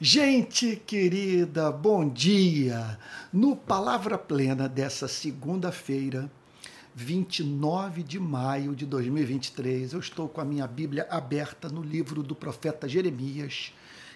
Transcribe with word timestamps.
Gente 0.00 0.76
querida, 0.76 1.72
bom 1.72 2.08
dia! 2.08 2.96
No 3.32 3.56
Palavra 3.56 4.16
Plena 4.16 4.68
dessa 4.68 5.08
segunda-feira, 5.08 6.30
29 6.94 8.04
de 8.04 8.20
maio 8.20 8.76
de 8.76 8.86
2023, 8.86 9.94
eu 9.94 9.98
estou 9.98 10.28
com 10.28 10.40
a 10.40 10.44
minha 10.44 10.68
Bíblia 10.68 11.04
aberta 11.10 11.68
no 11.68 11.82
livro 11.82 12.22
do 12.22 12.36
profeta 12.36 12.88
Jeremias, 12.88 13.74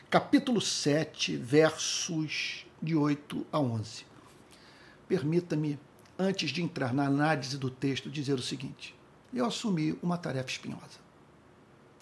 capítulo 0.08 0.60
7, 0.60 1.36
versos 1.36 2.64
de 2.80 2.94
8 2.94 3.44
a 3.50 3.58
11. 3.58 4.06
Permita-me, 5.08 5.80
antes 6.16 6.50
de 6.50 6.62
entrar 6.62 6.94
na 6.94 7.06
análise 7.06 7.58
do 7.58 7.68
texto, 7.68 8.08
dizer 8.08 8.34
o 8.34 8.42
seguinte: 8.42 8.94
eu 9.34 9.44
assumi 9.44 9.98
uma 10.00 10.16
tarefa 10.16 10.48
espinhosa 10.48 11.01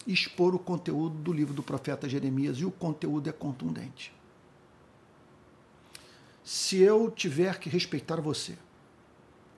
expor 0.07 0.55
o 0.55 0.59
conteúdo 0.59 1.15
do 1.15 1.31
livro 1.31 1.53
do 1.53 1.63
profeta 1.63 2.09
Jeremias 2.09 2.57
e 2.57 2.65
o 2.65 2.71
conteúdo 2.71 3.29
é 3.29 3.31
contundente. 3.31 4.13
Se 6.43 6.79
eu 6.79 7.11
tiver 7.11 7.59
que 7.59 7.69
respeitar 7.69 8.19
você 8.19 8.57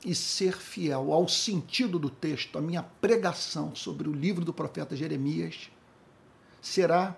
e 0.06 0.14
ser 0.14 0.58
fiel 0.58 1.14
ao 1.14 1.28
sentido 1.30 1.98
do 1.98 2.10
texto, 2.10 2.58
a 2.58 2.62
minha 2.62 2.84
pregação 2.84 3.74
sobre 3.74 4.10
o 4.10 4.14
livro 4.14 4.44
do 4.44 4.54
profeta 4.54 4.96
Jeremias 4.96 5.72
será 6.62 7.18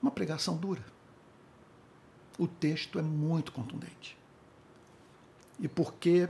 uma 0.00 0.10
pregação 0.10 0.56
dura. 0.56 0.84
O 2.38 2.46
texto 2.46 2.98
é 2.98 3.02
muito 3.02 3.52
contundente. 3.52 4.16
E 5.58 5.68
por 5.68 5.94
que 5.94 6.28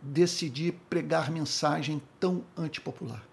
decidi 0.00 0.70
pregar 0.70 1.30
mensagem 1.30 2.00
tão 2.20 2.44
antipopular? 2.56 3.24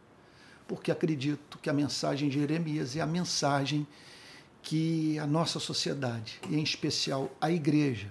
Porque 0.72 0.90
acredito 0.90 1.60
que 1.62 1.70
a 1.70 1.74
mensagem 1.74 2.30
de 2.30 2.40
Jeremias 2.40 2.96
é 2.96 3.02
a 3.02 3.06
mensagem 3.06 3.86
que 4.64 5.20
a 5.20 5.28
nossa 5.28 5.60
sociedade, 5.60 6.40
e 6.50 6.56
em 6.56 6.64
especial 6.64 7.30
a 7.42 7.52
igreja, 7.52 8.10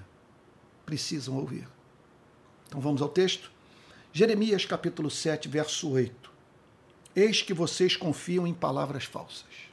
precisam 0.84 1.38
ouvir. 1.38 1.66
Então 2.68 2.78
vamos 2.78 3.00
ao 3.00 3.08
texto? 3.08 3.50
Jeremias 4.12 4.66
capítulo 4.66 5.10
7, 5.10 5.48
verso 5.48 5.88
8. 5.88 6.30
Eis 7.16 7.40
que 7.40 7.54
vocês 7.54 7.96
confiam 7.96 8.46
em 8.46 8.52
palavras 8.52 9.04
falsas. 9.04 9.70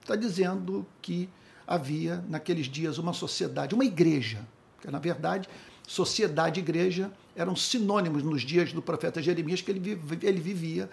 Está 0.00 0.16
dizendo 0.16 0.86
que 1.02 1.28
havia 1.66 2.24
naqueles 2.26 2.68
dias 2.68 2.96
uma 2.96 3.12
sociedade, 3.12 3.74
uma 3.74 3.84
igreja, 3.84 4.48
que 4.80 4.90
na 4.90 4.98
verdade 4.98 5.46
sociedade 5.86 6.58
e 6.58 6.62
igreja 6.62 7.12
eram 7.36 7.54
sinônimos 7.54 8.22
nos 8.22 8.40
dias 8.40 8.72
do 8.72 8.80
profeta 8.80 9.20
Jeremias, 9.20 9.60
que 9.60 9.70
ele, 9.70 10.00
ele 10.22 10.40
vivia 10.40 10.88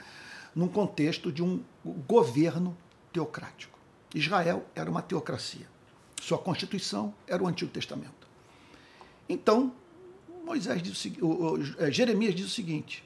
num 0.55 0.67
contexto 0.67 1.31
de 1.31 1.43
um 1.43 1.63
governo 2.07 2.77
teocrático. 3.11 3.77
Israel 4.13 4.65
era 4.75 4.89
uma 4.89 5.01
teocracia. 5.01 5.67
Sua 6.21 6.37
constituição 6.37 7.13
era 7.27 7.41
o 7.41 7.47
Antigo 7.47 7.71
Testamento. 7.71 8.27
Então, 9.27 9.73
Moisés 10.45 10.83
diz 10.83 11.05
o, 11.21 11.57
é, 11.79 11.91
Jeremias 11.91 12.35
diz 12.35 12.45
o 12.45 12.49
seguinte: 12.49 13.03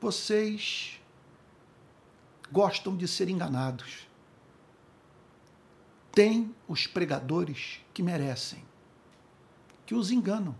vocês 0.00 1.00
gostam 2.50 2.96
de 2.96 3.08
ser 3.08 3.28
enganados. 3.28 4.06
Tem 6.12 6.54
os 6.66 6.86
pregadores 6.86 7.80
que 7.92 8.02
merecem, 8.02 8.64
que 9.84 9.94
os 9.94 10.10
enganam. 10.10 10.54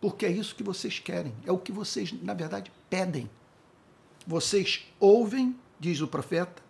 Porque 0.00 0.26
é 0.26 0.30
isso 0.30 0.54
que 0.54 0.62
vocês 0.62 0.98
querem, 0.98 1.34
é 1.46 1.52
o 1.52 1.58
que 1.58 1.72
vocês, 1.72 2.12
na 2.22 2.34
verdade, 2.34 2.70
pedem. 2.90 3.30
Vocês 4.26 4.84
ouvem, 4.98 5.56
diz 5.78 6.00
o 6.00 6.08
profeta, 6.08 6.60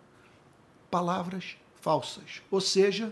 palavras 0.91 1.57
falsas. 1.81 2.41
Ou 2.51 2.61
seja, 2.61 3.11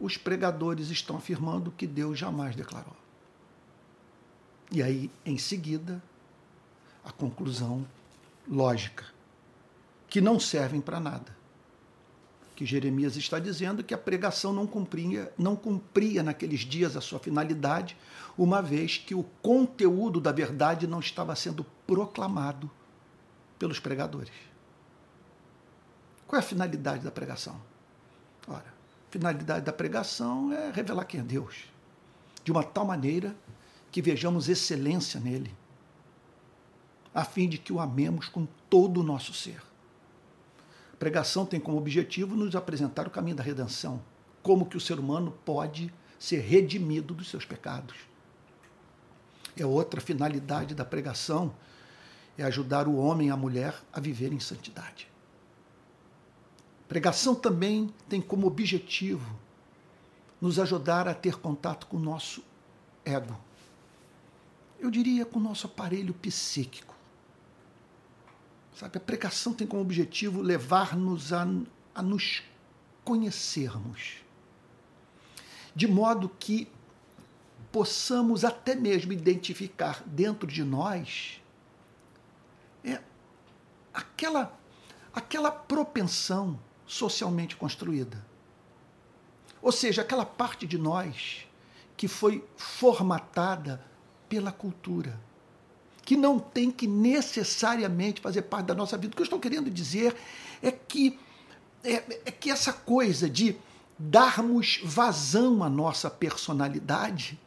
os 0.00 0.16
pregadores 0.16 0.88
estão 0.88 1.16
afirmando 1.16 1.70
que 1.70 1.86
Deus 1.86 2.18
jamais 2.18 2.56
declarou. 2.56 2.96
E 4.72 4.82
aí, 4.82 5.10
em 5.24 5.36
seguida, 5.36 6.02
a 7.04 7.12
conclusão 7.12 7.86
lógica, 8.48 9.04
que 10.08 10.20
não 10.20 10.40
servem 10.40 10.80
para 10.80 10.98
nada. 10.98 11.36
Que 12.56 12.64
Jeremias 12.64 13.16
está 13.16 13.38
dizendo 13.38 13.84
que 13.84 13.92
a 13.92 13.98
pregação 13.98 14.52
não 14.52 14.66
cumpria, 14.66 15.32
não 15.36 15.56
cumpria 15.56 16.22
naqueles 16.22 16.60
dias 16.60 16.96
a 16.96 17.00
sua 17.00 17.18
finalidade, 17.18 17.96
uma 18.38 18.62
vez 18.62 18.96
que 18.96 19.14
o 19.14 19.24
conteúdo 19.42 20.20
da 20.20 20.32
verdade 20.32 20.86
não 20.86 21.00
estava 21.00 21.36
sendo 21.36 21.64
proclamado 21.86 22.70
pelos 23.64 23.80
pregadores. 23.80 24.34
Qual 26.26 26.38
é 26.38 26.44
a 26.44 26.46
finalidade 26.46 27.02
da 27.02 27.10
pregação? 27.10 27.58
Ora, 28.46 28.66
a 29.08 29.10
finalidade 29.10 29.64
da 29.64 29.72
pregação 29.72 30.52
é 30.52 30.70
revelar 30.70 31.06
quem 31.06 31.20
é 31.20 31.22
Deus, 31.22 31.64
de 32.44 32.52
uma 32.52 32.62
tal 32.62 32.84
maneira 32.84 33.34
que 33.90 34.02
vejamos 34.02 34.50
excelência 34.50 35.18
nele, 35.18 35.56
a 37.14 37.24
fim 37.24 37.48
de 37.48 37.56
que 37.56 37.72
o 37.72 37.80
amemos 37.80 38.28
com 38.28 38.46
todo 38.68 39.00
o 39.00 39.02
nosso 39.02 39.32
ser. 39.32 39.62
A 40.92 40.96
pregação 40.98 41.46
tem 41.46 41.58
como 41.58 41.78
objetivo 41.78 42.36
nos 42.36 42.54
apresentar 42.54 43.06
o 43.06 43.10
caminho 43.10 43.36
da 43.38 43.42
redenção, 43.42 44.02
como 44.42 44.66
que 44.66 44.76
o 44.76 44.80
ser 44.80 44.98
humano 44.98 45.32
pode 45.42 45.90
ser 46.18 46.40
redimido 46.40 47.14
dos 47.14 47.30
seus 47.30 47.46
pecados. 47.46 47.96
É 49.56 49.64
outra 49.64 50.02
finalidade 50.02 50.74
da 50.74 50.84
pregação 50.84 51.54
é 52.36 52.42
ajudar 52.44 52.88
o 52.88 52.96
homem 52.96 53.28
e 53.28 53.30
a 53.30 53.36
mulher 53.36 53.74
a 53.92 54.00
viver 54.00 54.32
em 54.32 54.40
santidade. 54.40 55.08
Pregação 56.88 57.34
também 57.34 57.92
tem 58.08 58.20
como 58.20 58.46
objetivo 58.46 59.38
nos 60.40 60.58
ajudar 60.58 61.08
a 61.08 61.14
ter 61.14 61.36
contato 61.36 61.86
com 61.86 61.96
o 61.96 62.00
nosso 62.00 62.44
ego. 63.04 63.38
Eu 64.78 64.90
diria 64.90 65.24
com 65.24 65.38
o 65.38 65.42
nosso 65.42 65.66
aparelho 65.66 66.12
psíquico. 66.12 66.94
Sabe, 68.76 68.98
a 68.98 69.00
pregação 69.00 69.54
tem 69.54 69.66
como 69.66 69.80
objetivo 69.80 70.42
levar-nos 70.42 71.32
a, 71.32 71.46
a 71.94 72.02
nos 72.02 72.42
conhecermos, 73.04 74.16
de 75.74 75.86
modo 75.86 76.28
que 76.28 76.68
possamos 77.70 78.44
até 78.44 78.74
mesmo 78.74 79.12
identificar 79.12 80.02
dentro 80.06 80.46
de 80.46 80.64
nós 80.64 81.40
é 82.84 83.00
aquela, 83.92 84.56
aquela 85.12 85.50
propensão 85.50 86.58
socialmente 86.86 87.56
construída. 87.56 88.24
Ou 89.62 89.72
seja, 89.72 90.02
aquela 90.02 90.26
parte 90.26 90.66
de 90.66 90.76
nós 90.76 91.46
que 91.96 92.06
foi 92.06 92.44
formatada 92.56 93.82
pela 94.28 94.52
cultura, 94.52 95.18
que 96.02 96.16
não 96.16 96.38
tem 96.38 96.70
que 96.70 96.86
necessariamente 96.86 98.20
fazer 98.20 98.42
parte 98.42 98.66
da 98.66 98.74
nossa 98.74 98.98
vida. 98.98 99.12
O 99.12 99.16
que 99.16 99.22
eu 99.22 99.24
estou 99.24 99.40
querendo 99.40 99.70
dizer 99.70 100.14
é 100.62 100.70
que, 100.70 101.18
é, 101.82 101.94
é 102.26 102.30
que 102.30 102.50
essa 102.50 102.72
coisa 102.72 103.30
de 103.30 103.56
darmos 103.98 104.80
vazão 104.84 105.62
à 105.62 105.70
nossa 105.70 106.10
personalidade 106.10 107.38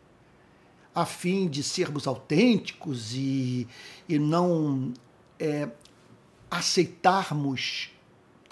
a 0.95 1.05
fim 1.05 1.47
de 1.47 1.61
sermos 1.61 2.07
autênticos 2.07 3.13
e, 3.13 3.67
e 4.09 4.17
não 4.17 4.91
é, 5.39 5.69
aceitarmos 6.49 7.91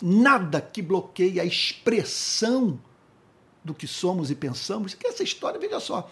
nada 0.02 0.62
que 0.62 0.82
bloqueie 0.82 1.40
a 1.40 1.46
expressão 1.46 2.80
do 3.64 3.74
que 3.74 3.88
somos 3.88 4.30
e 4.30 4.36
pensamos, 4.36 4.94
que 4.94 5.08
essa 5.08 5.24
história, 5.24 5.60
veja 5.60 5.80
só, 5.80 6.10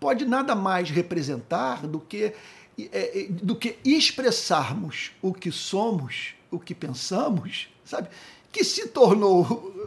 pode 0.00 0.24
nada 0.24 0.54
mais 0.54 0.90
representar 0.90 1.86
do 1.86 2.00
que, 2.00 2.32
é, 2.78 3.20
é, 3.20 3.26
do 3.28 3.54
que 3.54 3.78
expressarmos 3.84 5.12
o 5.20 5.32
que 5.32 5.52
somos, 5.52 6.34
o 6.50 6.58
que 6.58 6.74
pensamos, 6.74 7.68
sabe? 7.84 8.08
Que 8.50 8.64
se 8.64 8.88
tornou 8.88 9.42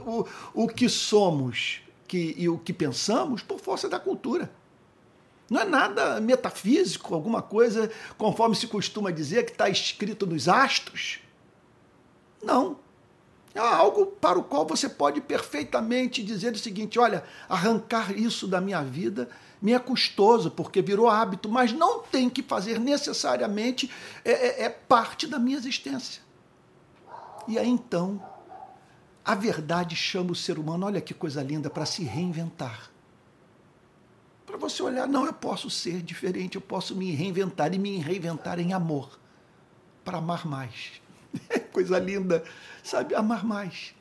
o, 0.06 0.64
o, 0.64 0.68
que 0.68 0.88
somos 0.88 1.82
que, 2.08 2.36
e 2.38 2.48
o 2.48 2.60
que 2.60 2.74
pensamos 2.74 3.42
por 3.42 3.60
força 3.60 3.90
da 3.90 4.00
cultura. 4.00 4.52
Não 5.50 5.62
é 5.62 5.66
nada 5.66 6.22
metafísico, 6.22 7.16
alguma 7.16 7.42
coisa, 7.42 7.90
conforme 8.18 8.56
se 8.56 8.68
costuma 8.68 9.12
dizer, 9.12 9.46
que 9.46 9.52
está 9.52 9.68
escrito 9.68 10.28
nos 10.28 10.48
astros. 10.48 11.20
Não. 12.44 12.78
É 13.54 13.60
algo 13.60 14.06
para 14.06 14.38
o 14.38 14.44
qual 14.44 14.66
você 14.66 14.88
pode 14.88 15.22
perfeitamente 15.22 16.24
dizer 16.24 16.54
o 16.54 16.58
seguinte: 16.60 17.00
olha, 17.00 17.24
arrancar 17.48 18.16
isso 18.16 18.48
da 18.48 18.62
minha 18.62 18.84
vida 18.84 19.28
me 19.60 19.74
é 19.74 19.80
custoso, 19.80 20.52
porque 20.52 20.82
virou 20.82 21.10
hábito, 21.10 21.50
mas 21.50 21.74
não 21.74 22.00
tem 22.00 22.30
que 22.30 22.44
fazer 22.44 22.80
necessariamente, 22.80 23.92
é, 24.24 24.32
é, 24.32 24.64
é 24.66 24.70
parte 24.70 25.26
da 25.26 25.40
minha 25.40 25.58
existência. 25.58 26.22
E 27.48 27.58
aí 27.58 27.68
então, 27.68 28.24
a 29.26 29.34
verdade 29.34 29.96
chama 29.96 30.32
o 30.32 30.36
ser 30.36 30.60
humano, 30.60 30.86
olha 30.86 31.02
que 31.02 31.14
coisa 31.14 31.42
linda, 31.42 31.70
para 31.70 31.86
se 31.86 32.04
reinventar 32.04 32.90
para 34.50 34.58
você 34.58 34.82
olhar, 34.82 35.08
não, 35.08 35.28
eu 35.28 35.34
posso 35.34 35.70
ser 35.70 36.02
diferente, 36.02 36.56
eu 36.56 36.62
posso 36.62 36.96
me 36.96 37.12
reinventar 37.12 37.72
e 37.72 37.78
me 37.78 38.00
reinventar 38.00 38.60
em 38.60 38.74
amor, 38.74 39.20
para 40.04 40.18
amar 40.18 40.48
mais. 40.48 41.00
Coisa 41.72 42.00
linda, 42.00 42.44
sabe? 42.84 43.14
Amar 43.14 43.46
mais. 43.46 43.94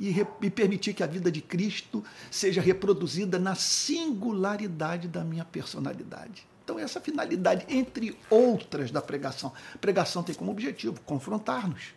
e, 0.00 0.10
e 0.42 0.50
permitir 0.50 0.94
que 0.94 1.02
a 1.04 1.06
vida 1.06 1.30
de 1.30 1.40
Cristo 1.40 2.02
seja 2.28 2.60
reproduzida 2.60 3.38
na 3.38 3.54
singularidade 3.54 5.06
da 5.06 5.22
minha 5.22 5.44
personalidade. 5.44 6.44
Então, 6.64 6.76
essa 6.76 7.00
finalidade, 7.00 7.64
entre 7.68 8.18
outras, 8.28 8.90
da 8.90 9.00
pregação. 9.00 9.52
Pregação 9.80 10.24
tem 10.24 10.34
como 10.34 10.50
objetivo 10.50 11.00
confrontar-nos, 11.02 11.94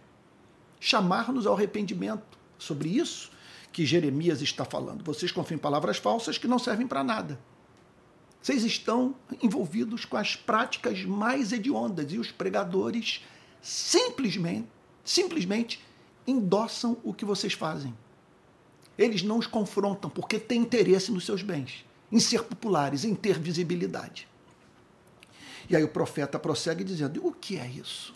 chamar-nos 0.79 1.47
ao 1.47 1.55
arrependimento. 1.55 2.39
Sobre 2.59 2.89
isso 2.89 3.31
que 3.73 3.87
Jeremias 3.87 4.39
está 4.39 4.63
falando. 4.63 5.03
Vocês 5.03 5.31
confiam 5.31 5.55
em 5.55 5.59
palavras 5.59 5.97
falsas 5.97 6.37
que 6.37 6.47
não 6.47 6.59
servem 6.59 6.85
para 6.85 7.03
nada. 7.03 7.39
Vocês 8.41 8.63
estão 8.63 9.15
envolvidos 9.41 10.03
com 10.03 10.17
as 10.17 10.35
práticas 10.35 11.05
mais 11.05 11.51
hediondas 11.51 12.11
e 12.11 12.17
os 12.17 12.31
pregadores 12.31 13.23
simplesmente, 13.61 14.67
simplesmente 15.03 15.83
endossam 16.25 16.97
o 17.03 17.13
que 17.13 17.23
vocês 17.23 17.53
fazem. 17.53 17.95
Eles 18.97 19.21
não 19.21 19.37
os 19.37 19.47
confrontam 19.47 20.09
porque 20.09 20.39
têm 20.39 20.61
interesse 20.61 21.11
nos 21.11 21.25
seus 21.25 21.43
bens, 21.43 21.85
em 22.11 22.19
ser 22.19 22.43
populares, 22.43 23.05
em 23.05 23.13
ter 23.13 23.39
visibilidade. 23.39 24.27
E 25.69 25.75
aí 25.75 25.83
o 25.83 25.89
profeta 25.89 26.39
prossegue 26.39 26.83
dizendo: 26.83 27.25
o 27.25 27.31
que 27.31 27.57
é 27.57 27.67
isso? 27.67 28.13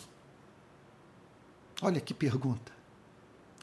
Olha 1.80 2.00
que 2.00 2.12
pergunta. 2.12 2.72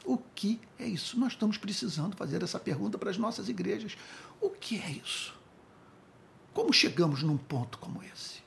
O 0.05 0.17
que 0.17 0.59
é 0.79 0.85
isso? 0.85 1.19
Nós 1.19 1.33
estamos 1.33 1.57
precisando 1.57 2.15
fazer 2.15 2.41
essa 2.41 2.59
pergunta 2.59 2.97
para 2.97 3.09
as 3.09 3.17
nossas 3.17 3.49
igrejas. 3.49 3.97
O 4.41 4.49
que 4.49 4.79
é 4.79 4.91
isso? 4.91 5.42
Como 6.53 6.71
chegamos 6.71 7.23
num 7.23 7.37
ponto 7.37 7.77
como 7.79 8.03
esse? 8.03 8.43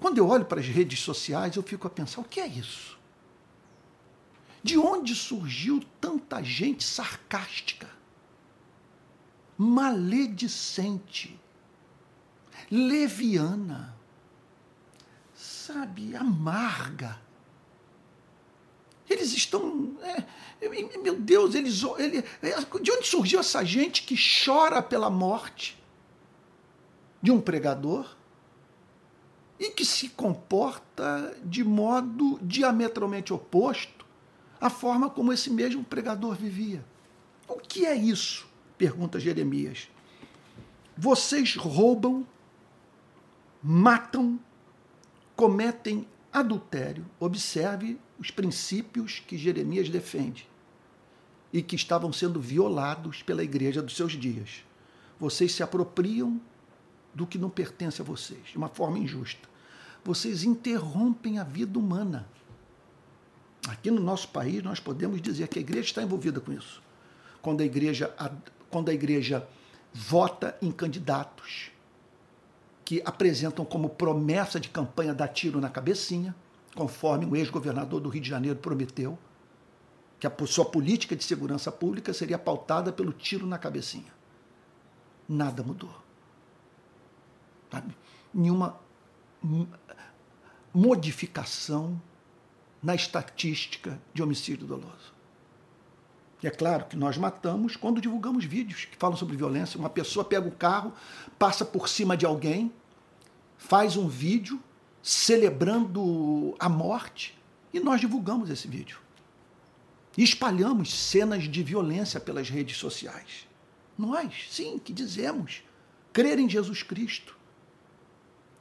Quando 0.00 0.18
eu 0.18 0.28
olho 0.28 0.44
para 0.44 0.60
as 0.60 0.66
redes 0.66 1.00
sociais, 1.00 1.56
eu 1.56 1.62
fico 1.62 1.86
a 1.86 1.90
pensar: 1.90 2.20
o 2.20 2.24
que 2.24 2.40
é 2.40 2.46
isso? 2.46 2.98
De 4.62 4.78
onde 4.78 5.14
surgiu 5.14 5.84
tanta 6.00 6.42
gente 6.42 6.82
sarcástica, 6.82 7.88
maledicente, 9.56 11.38
leviana, 12.70 13.94
sabe, 15.34 16.16
amarga? 16.16 17.20
Eles 19.08 19.32
estão. 19.32 19.96
É, 20.02 20.24
meu 20.98 21.14
Deus, 21.20 21.54
eles. 21.54 21.82
Ele, 21.98 22.24
é, 22.42 22.80
de 22.80 22.90
onde 22.90 23.06
surgiu 23.06 23.38
essa 23.38 23.64
gente 23.64 24.02
que 24.02 24.16
chora 24.16 24.82
pela 24.82 25.08
morte 25.08 25.78
de 27.22 27.30
um 27.30 27.40
pregador 27.40 28.16
e 29.58 29.70
que 29.70 29.84
se 29.84 30.10
comporta 30.10 31.36
de 31.44 31.64
modo 31.64 32.38
diametralmente 32.42 33.32
oposto 33.32 34.04
a 34.60 34.70
forma 34.70 35.08
como 35.10 35.32
esse 35.32 35.50
mesmo 35.50 35.84
pregador 35.84 36.34
vivia. 36.34 36.84
O 37.48 37.56
que 37.56 37.86
é 37.86 37.94
isso? 37.94 38.46
pergunta 38.76 39.18
Jeremias. 39.18 39.88
Vocês 40.96 41.56
roubam, 41.56 42.26
matam, 43.62 44.38
cometem 45.34 46.06
adultério. 46.32 47.06
Observe 47.18 47.98
os 48.18 48.30
princípios 48.30 49.22
que 49.26 49.38
Jeremias 49.38 49.88
defende 49.88 50.48
e 51.52 51.62
que 51.62 51.76
estavam 51.76 52.12
sendo 52.12 52.40
violados 52.40 53.22
pela 53.22 53.44
igreja 53.44 53.82
dos 53.82 53.96
seus 53.96 54.12
dias. 54.12 54.64
Vocês 55.18 55.52
se 55.52 55.62
apropriam 55.62 56.40
do 57.16 57.26
que 57.26 57.38
não 57.38 57.48
pertence 57.48 58.02
a 58.02 58.04
vocês, 58.04 58.48
de 58.48 58.58
uma 58.58 58.68
forma 58.68 58.98
injusta. 58.98 59.48
Vocês 60.04 60.44
interrompem 60.44 61.38
a 61.38 61.44
vida 61.44 61.78
humana. 61.78 62.28
Aqui 63.66 63.90
no 63.90 64.02
nosso 64.02 64.28
país, 64.28 64.62
nós 64.62 64.78
podemos 64.78 65.22
dizer 65.22 65.48
que 65.48 65.58
a 65.58 65.62
igreja 65.62 65.88
está 65.88 66.02
envolvida 66.02 66.40
com 66.40 66.52
isso. 66.52 66.82
Quando 67.40 67.62
a 67.62 67.64
igreja, 67.64 68.14
quando 68.70 68.90
a 68.90 68.92
igreja 68.92 69.48
vota 69.94 70.58
em 70.60 70.70
candidatos 70.70 71.70
que 72.84 73.00
apresentam 73.02 73.64
como 73.64 73.88
promessa 73.88 74.60
de 74.60 74.68
campanha 74.68 75.14
dar 75.14 75.28
tiro 75.28 75.58
na 75.58 75.70
cabecinha, 75.70 76.36
conforme 76.74 77.24
o 77.24 77.34
ex-governador 77.34 77.98
do 77.98 78.10
Rio 78.10 78.20
de 78.20 78.28
Janeiro 78.28 78.58
prometeu, 78.58 79.18
que 80.20 80.26
a 80.26 80.46
sua 80.46 80.66
política 80.66 81.16
de 81.16 81.24
segurança 81.24 81.72
pública 81.72 82.12
seria 82.12 82.38
pautada 82.38 82.92
pelo 82.92 83.12
tiro 83.12 83.46
na 83.46 83.56
cabecinha. 83.56 84.14
Nada 85.26 85.62
mudou. 85.62 86.05
Sabe? 87.76 87.94
Nenhuma 88.32 88.80
modificação 90.72 92.00
na 92.82 92.94
estatística 92.94 94.00
de 94.14 94.22
homicídio 94.22 94.66
doloso. 94.66 95.14
E 96.42 96.46
é 96.46 96.50
claro 96.50 96.86
que 96.86 96.96
nós 96.96 97.18
matamos 97.18 97.76
quando 97.76 98.00
divulgamos 98.00 98.44
vídeos 98.44 98.86
que 98.86 98.96
falam 98.96 99.16
sobre 99.16 99.36
violência. 99.36 99.78
Uma 99.78 99.90
pessoa 99.90 100.24
pega 100.24 100.48
o 100.48 100.52
carro, 100.52 100.94
passa 101.38 101.64
por 101.66 101.88
cima 101.88 102.16
de 102.16 102.24
alguém, 102.24 102.72
faz 103.58 103.96
um 103.96 104.08
vídeo 104.08 104.58
celebrando 105.02 106.54
a 106.58 106.68
morte 106.68 107.38
e 107.74 107.80
nós 107.80 108.00
divulgamos 108.00 108.48
esse 108.48 108.66
vídeo. 108.68 108.98
E 110.16 110.22
espalhamos 110.22 110.94
cenas 110.94 111.44
de 111.44 111.62
violência 111.62 112.18
pelas 112.18 112.48
redes 112.48 112.78
sociais. 112.78 113.46
Nós, 113.98 114.46
sim, 114.50 114.78
que 114.78 114.94
dizemos 114.94 115.62
crer 116.12 116.38
em 116.38 116.48
Jesus 116.48 116.82
Cristo, 116.82 117.35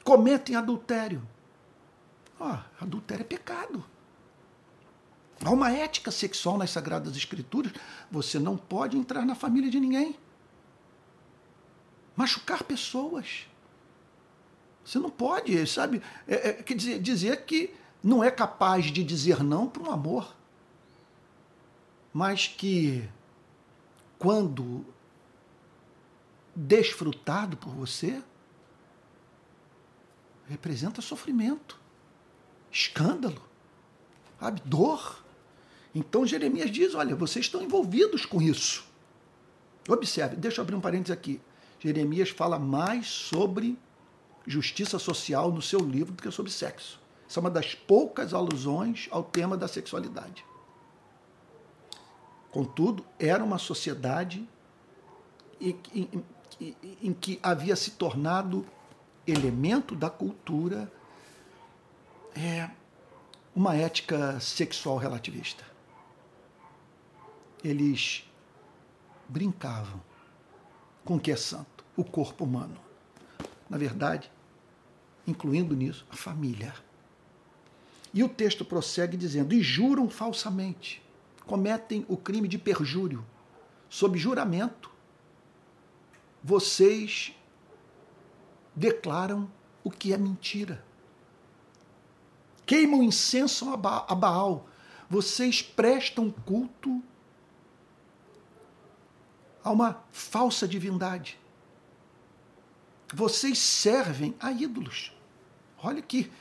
cometem 0.05 0.55
adultério. 0.55 1.27
Oh, 2.39 2.57
adultério 2.79 3.23
é 3.23 3.25
pecado. 3.25 3.83
Há 5.43 5.49
uma 5.49 5.71
ética 5.71 6.11
sexual 6.11 6.57
nas 6.59 6.69
Sagradas 6.69 7.17
Escrituras. 7.17 7.73
Você 8.11 8.39
não 8.39 8.55
pode 8.55 8.95
entrar 8.95 9.25
na 9.25 9.33
família 9.35 9.69
de 9.69 9.79
ninguém. 9.79 10.15
Machucar 12.15 12.63
pessoas. 12.63 13.47
Você 14.85 14.99
não 14.99 15.09
pode, 15.09 15.65
sabe? 15.65 16.01
É, 16.27 16.49
é, 16.49 16.53
quer 16.53 16.75
dizer, 16.75 17.01
dizer 17.01 17.45
que 17.45 17.73
não 18.03 18.23
é 18.23 18.29
capaz 18.29 18.85
de 18.85 19.03
dizer 19.03 19.43
não 19.43 19.67
para 19.67 19.81
um 19.81 19.91
amor. 19.91 20.35
Mas 22.13 22.47
que, 22.47 23.09
quando 24.19 24.85
desfrutado 26.55 27.57
por 27.57 27.73
você, 27.73 28.23
representa 30.47 31.01
sofrimento, 31.01 31.79
escândalo, 32.71 33.41
sabe? 34.39 34.61
dor. 34.65 35.23
Então 35.93 36.25
Jeremias 36.25 36.71
diz: 36.71 36.93
olha, 36.93 37.15
vocês 37.15 37.45
estão 37.45 37.61
envolvidos 37.61 38.25
com 38.25 38.41
isso. 38.41 38.85
Observe, 39.87 40.35
deixa 40.35 40.59
eu 40.59 40.63
abrir 40.63 40.75
um 40.75 40.81
parênteses 40.81 41.11
aqui. 41.11 41.39
Jeremias 41.79 42.29
fala 42.29 42.57
mais 42.57 43.07
sobre 43.07 43.77
justiça 44.47 44.97
social 44.97 45.51
no 45.51 45.61
seu 45.61 45.79
livro 45.79 46.13
do 46.13 46.21
que 46.21 46.31
sobre 46.31 46.51
sexo. 46.51 46.99
Essa 47.27 47.39
é 47.39 47.41
uma 47.41 47.49
das 47.49 47.73
poucas 47.73 48.33
alusões 48.33 49.07
ao 49.11 49.23
tema 49.23 49.57
da 49.57 49.67
sexualidade. 49.67 50.45
Contudo, 52.51 53.05
era 53.19 53.43
uma 53.43 53.57
sociedade 53.57 54.47
em, 55.59 55.77
em, 55.93 56.25
em 57.01 57.13
que 57.13 57.39
havia 57.41 57.75
se 57.75 57.91
tornado 57.91 58.65
elemento 59.27 59.95
da 59.95 60.09
cultura 60.09 60.91
é, 62.35 62.69
uma 63.55 63.75
ética 63.75 64.39
sexual 64.39 64.97
relativista 64.97 65.75
eles 67.67 68.23
brincavam 69.27 70.01
com 71.03 71.15
o 71.15 71.19
que 71.19 71.31
é 71.31 71.35
santo, 71.35 71.83
o 71.95 72.03
corpo 72.03 72.43
humano. 72.43 72.77
Na 73.69 73.77
verdade, 73.77 74.31
incluindo 75.25 75.75
nisso 75.75 76.05
a 76.11 76.15
família. 76.15 76.73
E 78.13 78.23
o 78.23 78.29
texto 78.29 78.63
prossegue 78.63 79.17
dizendo: 79.17 79.53
e 79.53 79.61
juram 79.61 80.09
falsamente, 80.09 81.01
cometem 81.45 82.05
o 82.07 82.15
crime 82.15 82.47
de 82.47 82.57
perjúrio, 82.57 83.25
sob 83.89 84.17
juramento, 84.17 84.91
vocês 86.43 87.35
declaram 88.75 89.49
o 89.83 89.89
que 89.89 90.13
é 90.13 90.17
mentira. 90.17 90.83
Queimam 92.65 93.03
incenso 93.03 93.69
a 93.69 93.77
Baal, 93.77 94.67
vocês 95.09 95.61
prestam 95.61 96.31
culto 96.31 97.01
a 99.63 99.71
uma 99.71 100.03
falsa 100.11 100.67
divindade. 100.67 101.37
Vocês 103.13 103.59
servem 103.59 104.35
a 104.39 104.51
ídolos. 104.51 105.15
Olha 105.81 106.01
que, 106.01 106.31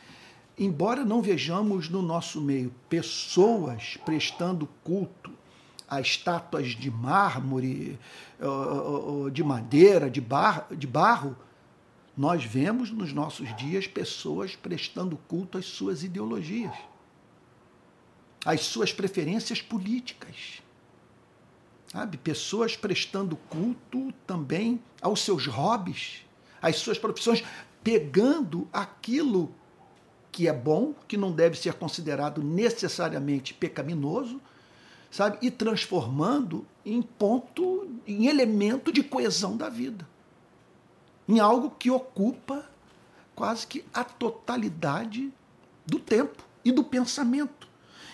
embora 0.58 1.04
não 1.04 1.20
vejamos 1.20 1.90
no 1.90 2.00
nosso 2.00 2.40
meio 2.40 2.74
pessoas 2.88 3.98
prestando 4.04 4.66
culto 4.82 5.30
a 5.86 6.00
estátuas 6.00 6.68
de 6.68 6.90
mármore, 6.90 7.98
de 9.30 9.44
madeira, 9.44 10.10
de 10.10 10.20
barro, 10.20 11.36
nós 12.16 12.44
vemos 12.44 12.90
nos 12.90 13.12
nossos 13.12 13.54
dias 13.56 13.86
pessoas 13.86 14.54
prestando 14.54 15.16
culto 15.28 15.58
às 15.58 15.66
suas 15.66 16.02
ideologias, 16.02 16.74
às 18.44 18.60
suas 18.62 18.92
preferências 18.92 19.60
políticas 19.60 20.62
Sabe? 21.94 22.16
Pessoas 22.16 22.76
prestando 22.76 23.36
culto 23.48 24.12
também 24.26 24.82
aos 25.00 25.20
seus 25.20 25.46
hobbies, 25.46 26.22
às 26.60 26.74
suas 26.74 26.98
profissões, 26.98 27.44
pegando 27.84 28.68
aquilo 28.72 29.54
que 30.32 30.48
é 30.48 30.52
bom, 30.52 30.92
que 31.06 31.16
não 31.16 31.30
deve 31.30 31.56
ser 31.56 31.74
considerado 31.74 32.42
necessariamente 32.42 33.54
pecaminoso, 33.54 34.40
sabe? 35.08 35.38
E 35.40 35.52
transformando 35.52 36.66
em 36.84 37.00
ponto, 37.00 37.88
em 38.04 38.26
elemento 38.26 38.90
de 38.90 39.04
coesão 39.04 39.56
da 39.56 39.68
vida. 39.68 40.04
Em 41.28 41.40
algo 41.40 41.70
que 41.70 41.90
ocupa 41.90 42.68
quase 43.34 43.66
que 43.66 43.84
a 43.92 44.04
totalidade 44.04 45.32
do 45.86 45.98
tempo 45.98 46.42
e 46.64 46.70
do 46.70 46.84
pensamento. 46.84 47.68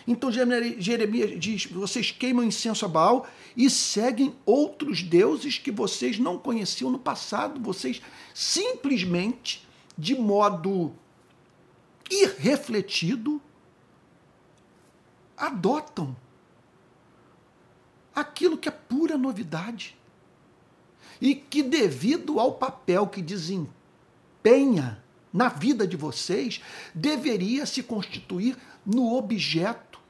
Então 0.07 0.33
Jeremias 0.33 1.39
diz: 1.39 1.67
vocês 1.67 2.11
queimam 2.11 2.45
incenso 2.45 2.85
a 2.85 2.89
Baal 2.89 3.29
e 3.57 3.69
seguem 3.69 4.35
outros 4.47 5.03
deuses 5.03 5.59
que 5.59 5.71
vocês 5.71 6.19
não 6.19 6.39
conheciam 6.39 6.91
no 6.91 6.99
passado. 6.99 7.61
Vocês 7.61 8.01
simplesmente, 8.35 9.67
de 9.97 10.15
modo 10.15 10.93
irrefletido, 12.11 13.41
adotam 15.37 16.17
aquilo 18.15 18.59
que 18.59 18.69
é 18.69 18.73
pura 18.73 19.17
novidade 19.17 19.97
e 21.21 21.35
que, 21.35 21.63
devido 21.63 22.41
ao 22.41 22.55
papel 22.55 23.07
que 23.07 23.21
desempenha 23.21 25.03
na 25.33 25.49
vida 25.49 25.87
de 25.87 25.97
vocês, 25.97 26.61
deveria 26.95 27.67
se 27.67 27.83
constituir 27.83 28.57
no 28.85 29.15
objeto 29.15 30.01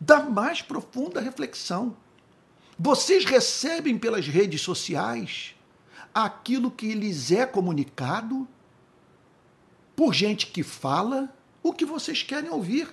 da 0.00 0.22
mais 0.22 0.62
profunda 0.62 1.20
reflexão. 1.20 1.96
Vocês 2.78 3.24
recebem 3.24 3.98
pelas 3.98 4.26
redes 4.26 4.60
sociais 4.60 5.54
aquilo 6.14 6.70
que 6.70 6.94
lhes 6.94 7.30
é 7.30 7.46
comunicado 7.46 8.48
por 9.94 10.14
gente 10.14 10.46
que 10.46 10.62
fala 10.62 11.34
o 11.62 11.72
que 11.72 11.84
vocês 11.84 12.22
querem 12.22 12.50
ouvir, 12.50 12.92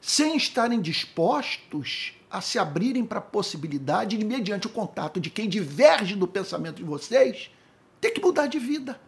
sem 0.00 0.36
estarem 0.36 0.80
dispostos 0.80 2.12
a 2.36 2.40
se 2.42 2.58
abrirem 2.58 3.02
para 3.02 3.18
a 3.18 3.22
possibilidade 3.22 4.18
de, 4.18 4.22
mediante 4.22 4.66
o 4.66 4.70
contato 4.70 5.18
de 5.18 5.30
quem 5.30 5.48
diverge 5.48 6.14
do 6.14 6.28
pensamento 6.28 6.76
de 6.76 6.84
vocês, 6.84 7.50
ter 7.98 8.10
que 8.10 8.20
mudar 8.20 8.46
de 8.46 8.58
vida. 8.58 9.00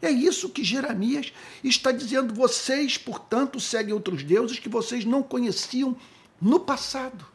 É 0.00 0.10
isso 0.10 0.48
que 0.48 0.62
Jeremias 0.62 1.32
está 1.64 1.90
dizendo. 1.90 2.32
Vocês, 2.32 2.96
portanto, 2.96 3.58
seguem 3.58 3.92
outros 3.92 4.22
deuses 4.22 4.60
que 4.60 4.68
vocês 4.68 5.04
não 5.04 5.24
conheciam 5.24 5.96
no 6.40 6.60
passado. 6.60 7.26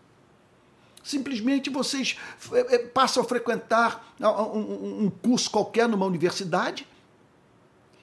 Simplesmente 1.03 1.69
vocês 1.69 2.17
eh, 2.53 2.75
eh, 2.75 2.77
passam 2.79 3.21
a 3.21 3.25
frequentar 3.25 4.15
um 4.21 5.09
curso 5.09 5.51
qualquer 5.51 5.89
numa 5.89 6.05
universidade 6.05 6.87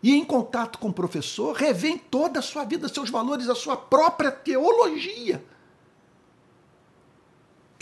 e, 0.02 0.12
em 0.12 0.24
contato 0.26 0.78
com 0.78 0.88
o 0.88 0.92
professor, 0.92 1.56
revêem 1.56 1.96
toda 1.96 2.40
a 2.40 2.42
sua 2.42 2.64
vida, 2.64 2.86
seus 2.86 3.08
valores, 3.08 3.48
a 3.48 3.54
sua 3.54 3.78
própria 3.78 4.30
teologia. 4.30 5.42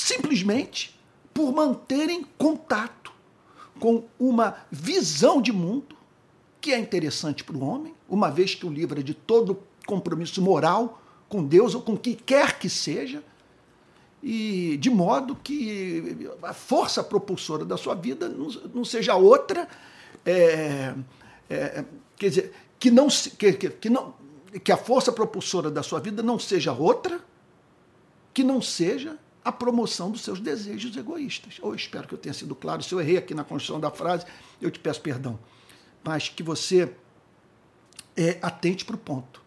Simplesmente 0.00 0.98
por 1.34 1.52
manterem 1.52 2.24
contato 2.38 3.12
com 3.78 4.04
uma 4.18 4.56
visão 4.70 5.42
de 5.42 5.52
mundo 5.52 5.94
que 6.58 6.72
é 6.72 6.78
interessante 6.78 7.44
para 7.44 7.54
o 7.54 7.62
homem, 7.62 7.94
uma 8.08 8.30
vez 8.30 8.54
que 8.54 8.64
o 8.64 8.70
livra 8.70 9.02
de 9.02 9.12
todo 9.12 9.62
compromisso 9.86 10.40
moral 10.40 11.02
com 11.28 11.44
Deus 11.44 11.74
ou 11.74 11.82
com 11.82 11.98
que 11.98 12.14
quer 12.14 12.58
que 12.58 12.70
seja, 12.70 13.22
e 14.22 14.78
de 14.78 14.88
modo 14.88 15.36
que 15.36 16.30
a 16.42 16.54
força 16.54 17.04
propulsora 17.04 17.64
da 17.64 17.76
sua 17.76 17.94
vida 17.94 18.26
não, 18.26 18.48
não 18.74 18.84
seja 18.86 19.14
outra, 19.16 19.68
é, 20.24 20.94
é, 21.50 21.84
quer 22.16 22.28
dizer, 22.30 22.52
que 22.78 22.90
não, 22.90 23.08
que, 23.08 23.52
que, 23.52 23.90
não, 23.90 24.14
que 24.64 24.72
a 24.72 24.78
força 24.78 25.12
propulsora 25.12 25.70
da 25.70 25.82
sua 25.82 26.00
vida 26.00 26.22
não 26.22 26.38
seja 26.38 26.72
outra, 26.72 27.20
que 28.32 28.42
não 28.42 28.62
seja 28.62 29.18
a 29.44 29.50
promoção 29.50 30.10
dos 30.10 30.22
seus 30.22 30.40
desejos 30.40 30.96
egoístas. 30.96 31.58
Eu 31.62 31.74
espero 31.74 32.06
que 32.06 32.14
eu 32.14 32.18
tenha 32.18 32.34
sido 32.34 32.54
claro. 32.54 32.82
Se 32.82 32.92
eu 32.94 33.00
errei 33.00 33.16
aqui 33.16 33.34
na 33.34 33.44
construção 33.44 33.80
da 33.80 33.90
frase, 33.90 34.26
eu 34.60 34.70
te 34.70 34.78
peço 34.78 35.00
perdão 35.00 35.38
mas 36.02 36.28
que 36.28 36.42
você 36.42 36.94
é, 38.16 38.38
atente 38.42 38.84
para 38.84 38.96
o 38.96 38.98
ponto. 38.98 39.42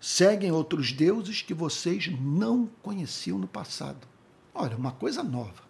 Seguem 0.00 0.52
outros 0.52 0.92
deuses 0.92 1.40
que 1.40 1.54
vocês 1.54 2.08
não 2.20 2.68
conheciam 2.82 3.38
no 3.38 3.48
passado. 3.48 4.06
Olha, 4.52 4.76
uma 4.76 4.92
coisa 4.92 5.22
nova. 5.22 5.62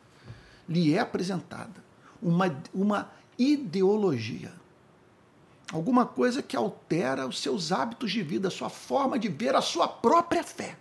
Lhe 0.69 0.95
é 0.95 0.99
apresentada 0.99 1.85
uma, 2.21 2.63
uma 2.73 3.13
ideologia. 3.39 4.53
Alguma 5.73 6.05
coisa 6.05 6.43
que 6.43 6.57
altera 6.57 7.27
os 7.27 7.41
seus 7.41 7.73
hábitos 7.73 8.11
de 8.11 8.23
vida, 8.23 8.49
a 8.49 8.51
sua 8.51 8.69
forma 8.69 9.19
de 9.19 9.29
ver 9.29 9.55
a 9.55 9.63
sua 9.63 9.89
própria 9.89 10.43
fé. 10.43 10.77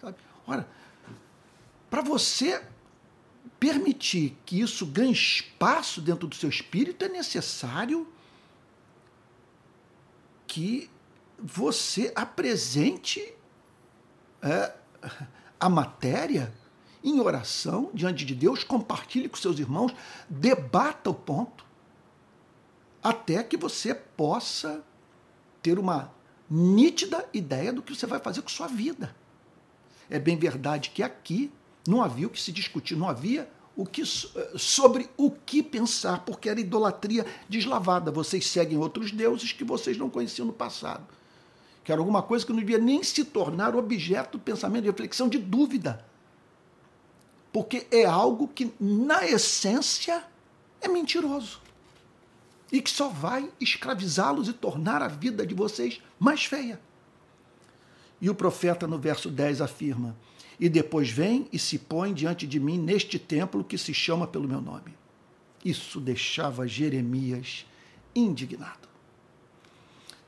Sabe? 0.00 0.16
Ora, 0.46 0.68
para 1.90 2.00
você 2.02 2.62
permitir 3.58 4.38
que 4.46 4.60
isso 4.60 4.86
ganhe 4.86 5.12
espaço 5.12 6.00
dentro 6.00 6.26
do 6.26 6.34
seu 6.34 6.48
espírito, 6.48 7.04
é 7.04 7.08
necessário 7.08 8.08
que 10.46 10.90
você 11.38 12.12
apresente 12.14 13.34
é, 14.42 14.74
a 15.58 15.68
matéria 15.68 16.52
em 17.02 17.20
oração 17.20 17.90
diante 17.94 18.24
de 18.24 18.34
Deus, 18.34 18.62
compartilhe 18.62 19.28
com 19.28 19.36
seus 19.36 19.58
irmãos, 19.58 19.92
debata 20.28 21.10
o 21.10 21.14
ponto, 21.14 21.64
até 23.02 23.42
que 23.42 23.56
você 23.56 23.94
possa 23.94 24.84
ter 25.62 25.78
uma 25.78 26.12
nítida 26.48 27.26
ideia 27.32 27.72
do 27.72 27.82
que 27.82 27.94
você 27.94 28.06
vai 28.06 28.18
fazer 28.18 28.42
com 28.42 28.48
sua 28.48 28.66
vida. 28.66 29.14
É 30.10 30.18
bem 30.18 30.36
verdade 30.36 30.90
que 30.90 31.02
aqui 31.02 31.50
não 31.86 32.02
havia 32.02 32.26
o 32.26 32.30
que 32.30 32.40
se 32.40 32.52
discutir, 32.52 32.96
não 32.96 33.08
havia 33.08 33.48
o 33.76 33.86
que, 33.86 34.02
eh, 34.02 34.52
sobre 34.56 35.08
o 35.16 35.30
que 35.30 35.62
pensar, 35.62 36.24
porque 36.24 36.48
era 36.48 36.60
idolatria 36.60 37.24
deslavada. 37.48 38.10
Vocês 38.10 38.46
seguem 38.46 38.78
outros 38.78 39.10
deuses 39.10 39.52
que 39.52 39.64
vocês 39.64 39.96
não 39.96 40.10
conheciam 40.10 40.46
no 40.46 40.52
passado. 40.52 41.06
Que 41.82 41.90
era 41.90 42.00
alguma 42.00 42.22
coisa 42.22 42.44
que 42.44 42.52
não 42.52 42.60
devia 42.60 42.78
nem 42.78 43.02
se 43.02 43.24
tornar 43.24 43.74
objeto 43.74 44.36
do 44.36 44.42
pensamento, 44.42 44.82
de 44.82 44.90
reflexão, 44.90 45.28
de 45.28 45.38
dúvida. 45.38 46.04
Porque 47.52 47.86
é 47.90 48.04
algo 48.04 48.48
que, 48.48 48.72
na 48.78 49.26
essência, 49.26 50.24
é 50.80 50.88
mentiroso. 50.88 51.60
E 52.70 52.80
que 52.80 52.90
só 52.90 53.08
vai 53.08 53.50
escravizá-los 53.58 54.46
e 54.48 54.52
tornar 54.52 55.02
a 55.02 55.08
vida 55.08 55.46
de 55.46 55.54
vocês 55.54 56.00
mais 56.18 56.44
feia. 56.44 56.78
E 58.20 58.28
o 58.28 58.34
profeta, 58.34 58.86
no 58.86 58.98
verso 58.98 59.30
10, 59.30 59.62
afirma: 59.62 60.14
e 60.60 60.68
depois 60.68 61.10
vem 61.10 61.48
e 61.50 61.58
se 61.58 61.78
põe 61.78 62.12
diante 62.12 62.46
de 62.46 62.60
mim 62.60 62.78
neste 62.78 63.18
templo 63.18 63.64
que 63.64 63.78
se 63.78 63.94
chama 63.94 64.26
pelo 64.26 64.46
meu 64.46 64.60
nome. 64.60 64.94
Isso 65.64 65.98
deixava 65.98 66.68
Jeremias 66.68 67.64
indignado. 68.14 68.86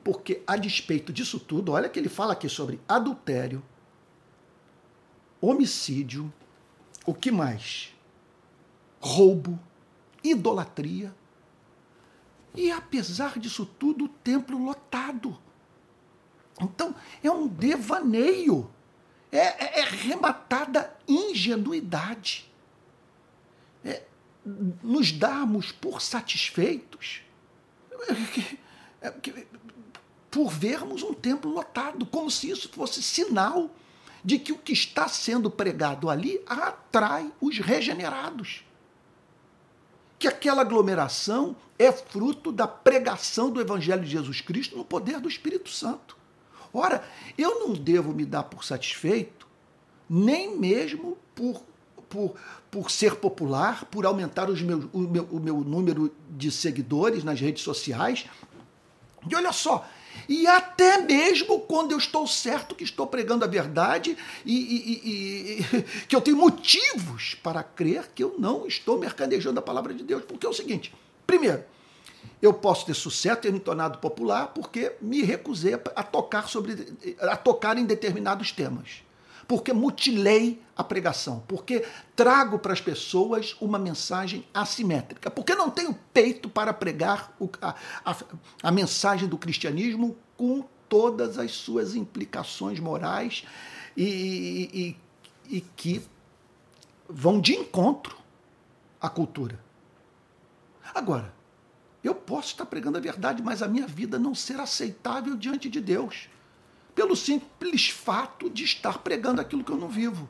Porque, 0.02 0.42
a 0.46 0.56
despeito 0.56 1.12
disso 1.12 1.38
tudo, 1.38 1.72
olha 1.72 1.88
que 1.88 1.98
ele 1.98 2.08
fala 2.08 2.32
aqui 2.32 2.48
sobre 2.48 2.80
adultério, 2.88 3.62
homicídio, 5.38 6.32
o 7.04 7.12
que 7.12 7.30
mais? 7.30 7.94
Roubo, 9.00 9.60
idolatria. 10.24 11.14
E 12.54 12.70
apesar 12.70 13.38
disso 13.38 13.66
tudo, 13.66 14.06
o 14.06 14.08
templo 14.08 14.64
lotado. 14.64 15.38
Então, 16.58 16.94
é 17.22 17.30
um 17.30 17.46
devaneio 17.46 18.70
é, 19.32 19.38
é, 19.38 19.80
é 19.80 19.84
rematada 19.84 20.94
ingenuidade. 21.08 22.48
É, 23.84 24.02
nos 24.44 25.10
darmos 25.10 25.72
por 25.72 26.00
satisfeitos 26.00 27.22
é, 29.00 29.12
por 30.30 30.48
vermos 30.48 31.02
um 31.02 31.12
templo 31.12 31.50
lotado, 31.50 32.06
como 32.06 32.30
se 32.30 32.50
isso 32.50 32.68
fosse 32.70 33.02
sinal 33.02 33.70
de 34.24 34.38
que 34.38 34.52
o 34.52 34.58
que 34.58 34.72
está 34.72 35.08
sendo 35.08 35.50
pregado 35.50 36.08
ali 36.08 36.40
atrai 36.46 37.30
os 37.40 37.58
regenerados. 37.58 38.64
Que 40.18 40.28
aquela 40.28 40.62
aglomeração 40.62 41.56
é 41.78 41.90
fruto 41.90 42.52
da 42.52 42.66
pregação 42.66 43.50
do 43.50 43.60
Evangelho 43.60 44.04
de 44.04 44.10
Jesus 44.10 44.40
Cristo 44.40 44.76
no 44.76 44.84
poder 44.84 45.20
do 45.20 45.28
Espírito 45.28 45.68
Santo. 45.68 46.16
Ora, 46.72 47.04
eu 47.36 47.60
não 47.60 47.74
devo 47.74 48.12
me 48.12 48.24
dar 48.24 48.44
por 48.44 48.64
satisfeito, 48.64 49.46
nem 50.08 50.56
mesmo 50.56 51.18
por, 51.34 51.62
por, 52.08 52.34
por 52.70 52.90
ser 52.90 53.16
popular, 53.16 53.84
por 53.86 54.06
aumentar 54.06 54.48
os 54.48 54.62
meus, 54.62 54.86
o, 54.92 55.00
meu, 55.00 55.24
o 55.24 55.40
meu 55.40 55.60
número 55.60 56.14
de 56.30 56.50
seguidores 56.50 57.24
nas 57.24 57.40
redes 57.40 57.62
sociais. 57.62 58.24
E 59.28 59.34
olha 59.34 59.52
só, 59.52 59.86
E 60.28 60.46
até 60.46 60.98
mesmo 60.98 61.60
quando 61.60 61.92
eu 61.92 61.98
estou 61.98 62.26
certo 62.26 62.74
que 62.74 62.84
estou 62.84 63.06
pregando 63.06 63.44
a 63.44 63.48
verdade 63.48 64.16
e, 64.44 64.56
e, 64.56 64.92
e, 64.92 65.66
e, 65.70 65.82
que 66.06 66.14
eu 66.14 66.20
tenho 66.20 66.36
motivos 66.36 67.34
para 67.42 67.62
crer 67.62 68.10
que 68.14 68.22
eu 68.22 68.36
não 68.38 68.66
estou 68.66 68.98
mercadejando 68.98 69.58
a 69.58 69.62
palavra 69.62 69.92
de 69.94 70.02
Deus. 70.02 70.22
Porque 70.24 70.46
é 70.46 70.48
o 70.48 70.54
seguinte: 70.54 70.94
primeiro, 71.26 71.64
eu 72.40 72.52
posso 72.52 72.84
ter 72.86 72.94
sucesso, 72.94 73.40
ter 73.40 73.52
me 73.52 73.60
tornado 73.60 73.98
popular, 73.98 74.48
porque 74.48 74.96
me 75.00 75.22
recusei 75.22 75.74
a 75.74 76.02
tocar, 76.02 76.48
sobre, 76.48 76.92
a 77.20 77.36
tocar 77.36 77.78
em 77.78 77.84
determinados 77.84 78.50
temas. 78.50 79.02
Porque 79.46 79.72
mutilei 79.72 80.62
a 80.76 80.82
pregação, 80.82 81.42
porque 81.46 81.84
trago 82.16 82.58
para 82.58 82.72
as 82.72 82.80
pessoas 82.80 83.56
uma 83.60 83.78
mensagem 83.78 84.46
assimétrica, 84.52 85.30
porque 85.30 85.54
não 85.54 85.70
tenho 85.70 85.94
peito 86.12 86.48
para 86.48 86.72
pregar 86.72 87.32
a, 87.60 87.74
a, 88.04 88.16
a 88.62 88.70
mensagem 88.70 89.28
do 89.28 89.36
cristianismo 89.36 90.16
com 90.36 90.64
todas 90.88 91.38
as 91.38 91.52
suas 91.52 91.94
implicações 91.94 92.78
morais 92.80 93.44
e, 93.96 94.96
e, 95.48 95.56
e 95.56 95.60
que 95.60 96.02
vão 97.08 97.40
de 97.40 97.54
encontro 97.54 98.16
à 99.00 99.08
cultura. 99.08 99.58
Agora, 100.94 101.32
eu 102.02 102.14
posso 102.14 102.48
estar 102.48 102.66
pregando 102.66 102.98
a 102.98 103.00
verdade, 103.00 103.42
mas 103.42 103.62
a 103.62 103.68
minha 103.68 103.86
vida 103.86 104.18
não 104.18 104.34
ser 104.34 104.58
aceitável 104.58 105.36
diante 105.36 105.68
de 105.68 105.80
Deus 105.80 106.28
pelo 106.94 107.16
simples 107.16 107.88
fato 107.88 108.50
de 108.50 108.64
estar 108.64 108.98
pregando 108.98 109.40
aquilo 109.40 109.64
que 109.64 109.70
eu 109.70 109.76
não 109.76 109.88
vivo. 109.88 110.28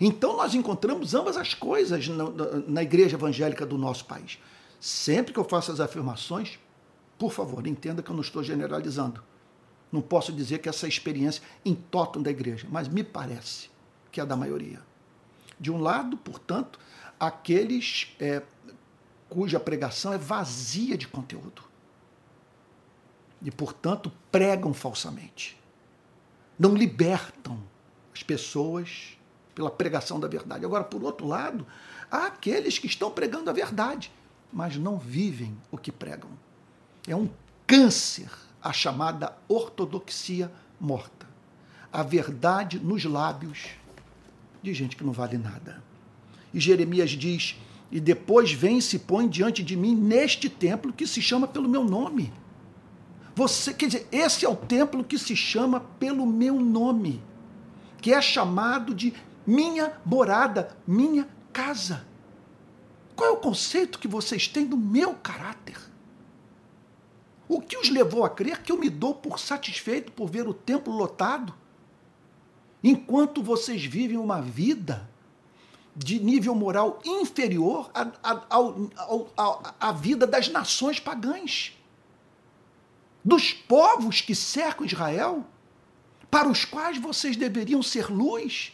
Então 0.00 0.36
nós 0.36 0.54
encontramos 0.54 1.14
ambas 1.14 1.36
as 1.36 1.54
coisas 1.54 2.06
na, 2.08 2.24
na, 2.66 2.82
igreja 2.82 3.16
evangélica 3.16 3.64
do 3.64 3.78
nosso 3.78 4.04
país. 4.04 4.38
Sempre 4.78 5.32
que 5.32 5.38
eu 5.38 5.44
faço 5.44 5.72
as 5.72 5.80
afirmações, 5.80 6.58
por 7.18 7.32
favor, 7.32 7.66
entenda 7.66 8.02
que 8.02 8.10
eu 8.10 8.14
não 8.14 8.20
estou 8.20 8.42
generalizando. 8.42 9.22
Não 9.90 10.02
posso 10.02 10.32
dizer 10.32 10.58
que 10.58 10.68
essa 10.68 10.86
experiência 10.86 11.42
em 11.64 11.74
totum 11.74 12.20
da 12.20 12.30
igreja, 12.30 12.66
mas 12.70 12.88
me 12.88 13.02
parece 13.02 13.70
que 14.12 14.20
é 14.20 14.26
da 14.26 14.36
maioria. 14.36 14.80
De 15.58 15.70
um 15.70 15.80
lado, 15.80 16.18
portanto, 16.18 16.78
aqueles 17.18 18.14
é, 18.20 18.42
cuja 19.36 19.60
pregação 19.60 20.14
é 20.14 20.18
vazia 20.18 20.96
de 20.96 21.06
conteúdo 21.06 21.62
e, 23.42 23.50
portanto, 23.50 24.10
pregam 24.32 24.72
falsamente. 24.72 25.60
Não 26.58 26.74
libertam 26.74 27.62
as 28.14 28.22
pessoas 28.22 29.18
pela 29.54 29.70
pregação 29.70 30.18
da 30.18 30.26
verdade. 30.26 30.64
Agora, 30.64 30.84
por 30.84 31.04
outro 31.04 31.26
lado, 31.26 31.66
há 32.10 32.28
aqueles 32.28 32.78
que 32.78 32.86
estão 32.86 33.10
pregando 33.10 33.50
a 33.50 33.52
verdade, 33.52 34.10
mas 34.50 34.78
não 34.78 34.96
vivem 34.96 35.54
o 35.70 35.76
que 35.76 35.92
pregam. 35.92 36.30
É 37.06 37.14
um 37.14 37.28
câncer 37.66 38.30
a 38.62 38.72
chamada 38.72 39.36
ortodoxia 39.46 40.50
morta. 40.80 41.26
A 41.92 42.02
verdade 42.02 42.78
nos 42.78 43.04
lábios 43.04 43.66
de 44.62 44.72
gente 44.72 44.96
que 44.96 45.04
não 45.04 45.12
vale 45.12 45.36
nada. 45.36 45.84
E 46.54 46.58
Jeremias 46.58 47.10
diz: 47.10 47.54
E 47.90 48.00
depois 48.00 48.52
vem 48.52 48.78
e 48.78 48.82
se 48.82 48.98
põe 48.98 49.28
diante 49.28 49.62
de 49.62 49.76
mim 49.76 49.94
neste 49.94 50.48
templo 50.48 50.92
que 50.92 51.06
se 51.06 51.22
chama 51.22 51.46
pelo 51.46 51.68
meu 51.68 51.84
nome 51.84 52.32
você, 53.36 53.74
quer 53.74 53.88
dizer, 53.88 54.08
esse 54.10 54.46
é 54.46 54.48
o 54.48 54.56
templo 54.56 55.04
que 55.04 55.18
se 55.18 55.36
chama 55.36 55.80
pelo 56.00 56.26
meu 56.26 56.54
nome, 56.54 57.22
que 58.00 58.14
é 58.14 58.22
chamado 58.22 58.94
de 58.94 59.12
minha 59.46 60.00
morada, 60.06 60.74
minha 60.86 61.28
casa. 61.52 62.06
Qual 63.14 63.28
é 63.28 63.32
o 63.34 63.36
conceito 63.36 63.98
que 63.98 64.08
vocês 64.08 64.48
têm 64.48 64.64
do 64.64 64.76
meu 64.78 65.12
caráter? 65.16 65.76
O 67.46 67.60
que 67.60 67.76
os 67.76 67.90
levou 67.90 68.24
a 68.24 68.30
crer 68.30 68.62
que 68.62 68.72
eu 68.72 68.78
me 68.78 68.88
dou 68.88 69.14
por 69.14 69.38
satisfeito 69.38 70.12
por 70.12 70.30
ver 70.30 70.48
o 70.48 70.54
templo 70.54 70.94
lotado? 70.94 71.52
Enquanto 72.82 73.42
vocês 73.42 73.84
vivem 73.84 74.16
uma 74.16 74.40
vida 74.40 75.10
de 75.96 76.20
nível 76.20 76.54
moral 76.54 77.00
inferior 77.04 77.90
à, 77.94 79.72
à 79.80 79.92
vida 79.92 80.26
das 80.26 80.48
nações 80.48 81.00
pagãs 81.00 81.72
dos 83.26 83.52
povos 83.52 84.20
que 84.20 84.36
cercam 84.36 84.86
Israel, 84.86 85.44
para 86.30 86.48
os 86.48 86.64
quais 86.64 86.96
vocês 86.96 87.36
deveriam 87.36 87.82
ser 87.82 88.08
luz. 88.08 88.72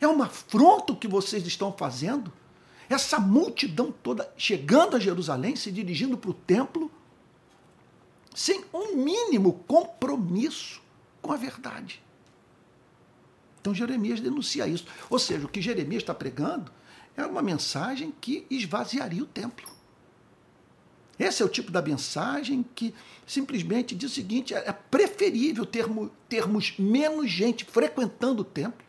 É 0.00 0.06
uma 0.06 0.26
afronta 0.26 0.92
o 0.92 0.96
que 0.96 1.08
vocês 1.08 1.44
estão 1.44 1.72
fazendo. 1.72 2.32
Essa 2.88 3.18
multidão 3.18 3.90
toda 3.90 4.32
chegando 4.36 4.94
a 4.94 5.00
Jerusalém, 5.00 5.56
se 5.56 5.72
dirigindo 5.72 6.16
para 6.16 6.30
o 6.30 6.34
templo, 6.34 6.88
sem 8.32 8.64
um 8.72 8.94
mínimo 8.94 9.54
compromisso 9.66 10.80
com 11.20 11.32
a 11.32 11.36
verdade. 11.36 12.00
Então 13.66 13.74
Jeremias 13.74 14.20
denuncia 14.20 14.68
isso. 14.68 14.86
Ou 15.10 15.18
seja, 15.18 15.44
o 15.44 15.48
que 15.48 15.60
Jeremias 15.60 16.04
está 16.04 16.14
pregando 16.14 16.70
é 17.16 17.26
uma 17.26 17.42
mensagem 17.42 18.14
que 18.20 18.46
esvaziaria 18.48 19.20
o 19.20 19.26
templo. 19.26 19.66
Esse 21.18 21.42
é 21.42 21.44
o 21.44 21.48
tipo 21.48 21.72
da 21.72 21.82
mensagem 21.82 22.64
que 22.76 22.94
simplesmente 23.26 23.92
diz 23.92 24.12
o 24.12 24.14
seguinte: 24.14 24.54
é 24.54 24.72
preferível 24.72 25.66
termo, 25.66 26.12
termos 26.28 26.74
menos 26.78 27.28
gente 27.28 27.64
frequentando 27.64 28.42
o 28.42 28.44
templo, 28.44 28.85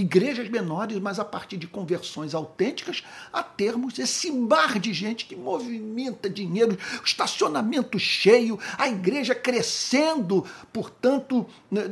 igrejas 0.00 0.48
menores, 0.48 0.98
mas 0.98 1.18
a 1.18 1.24
partir 1.24 1.56
de 1.56 1.66
conversões 1.66 2.34
autênticas, 2.34 3.04
a 3.32 3.42
termos 3.42 3.98
esse 3.98 4.30
mar 4.30 4.78
de 4.78 4.92
gente 4.92 5.26
que 5.26 5.36
movimenta 5.36 6.30
dinheiro, 6.30 6.78
estacionamento 7.04 7.98
cheio, 7.98 8.58
a 8.76 8.88
igreja 8.88 9.34
crescendo, 9.34 10.46
portanto, 10.72 11.46
né, 11.70 11.82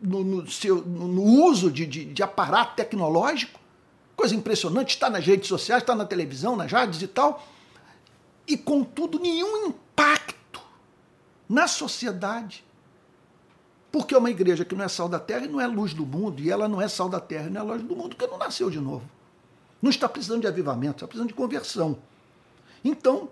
no, 0.00 0.24
no, 0.24 0.50
seu, 0.50 0.82
no 0.84 1.22
uso 1.22 1.70
de, 1.70 1.86
de, 1.86 2.04
de 2.06 2.22
aparato 2.22 2.76
tecnológico. 2.76 3.60
Coisa 4.16 4.34
impressionante, 4.34 4.90
está 4.90 5.08
nas 5.08 5.24
redes 5.24 5.48
sociais, 5.48 5.82
está 5.82 5.94
na 5.94 6.04
televisão, 6.04 6.56
nas 6.56 6.70
rádios 6.70 7.02
e 7.02 7.06
tal 7.06 7.46
e, 8.46 8.56
contudo, 8.56 9.18
nenhum 9.18 9.68
impacto 9.68 10.60
na 11.48 11.66
sociedade. 11.66 12.64
Porque 13.92 14.14
é 14.14 14.18
uma 14.18 14.30
igreja 14.30 14.64
que 14.64 14.74
não 14.74 14.84
é 14.84 14.88
sal 14.88 15.06
da 15.06 15.20
terra 15.20 15.44
e 15.44 15.48
não 15.48 15.60
é 15.60 15.66
luz 15.66 15.92
do 15.92 16.06
mundo, 16.06 16.40
e 16.40 16.50
ela 16.50 16.66
não 16.66 16.80
é 16.80 16.88
sal 16.88 17.10
da 17.10 17.20
terra 17.20 17.48
e 17.48 17.50
não 17.50 17.60
é 17.60 17.64
luz 17.64 17.82
do 17.82 17.94
mundo, 17.94 18.16
porque 18.16 18.26
não 18.26 18.38
nasceu 18.38 18.70
de 18.70 18.80
novo. 18.80 19.08
Não 19.82 19.90
está 19.90 20.08
precisando 20.08 20.40
de 20.40 20.46
avivamento, 20.46 20.96
está 20.96 21.06
precisando 21.06 21.28
de 21.28 21.34
conversão. 21.34 21.98
Então, 22.82 23.28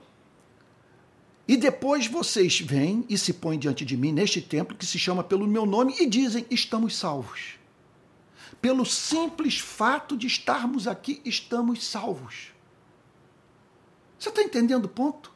e 1.48 1.56
depois 1.56 2.06
vocês 2.06 2.60
vêm 2.60 3.04
e 3.08 3.16
se 3.16 3.32
põem 3.32 3.58
diante 3.58 3.84
de 3.84 3.96
mim 3.96 4.12
neste 4.12 4.40
templo 4.40 4.76
que 4.76 4.86
se 4.86 4.98
chama 4.98 5.24
pelo 5.24 5.46
meu 5.46 5.64
nome 5.64 5.94
e 5.98 6.06
dizem: 6.06 6.46
estamos 6.50 6.94
salvos. 6.94 7.54
Pelo 8.60 8.84
simples 8.84 9.58
fato 9.58 10.16
de 10.16 10.26
estarmos 10.26 10.86
aqui, 10.86 11.22
estamos 11.24 11.84
salvos. 11.84 12.52
Você 14.18 14.28
está 14.28 14.42
entendendo 14.42 14.84
o 14.84 14.88
ponto? 14.88 15.29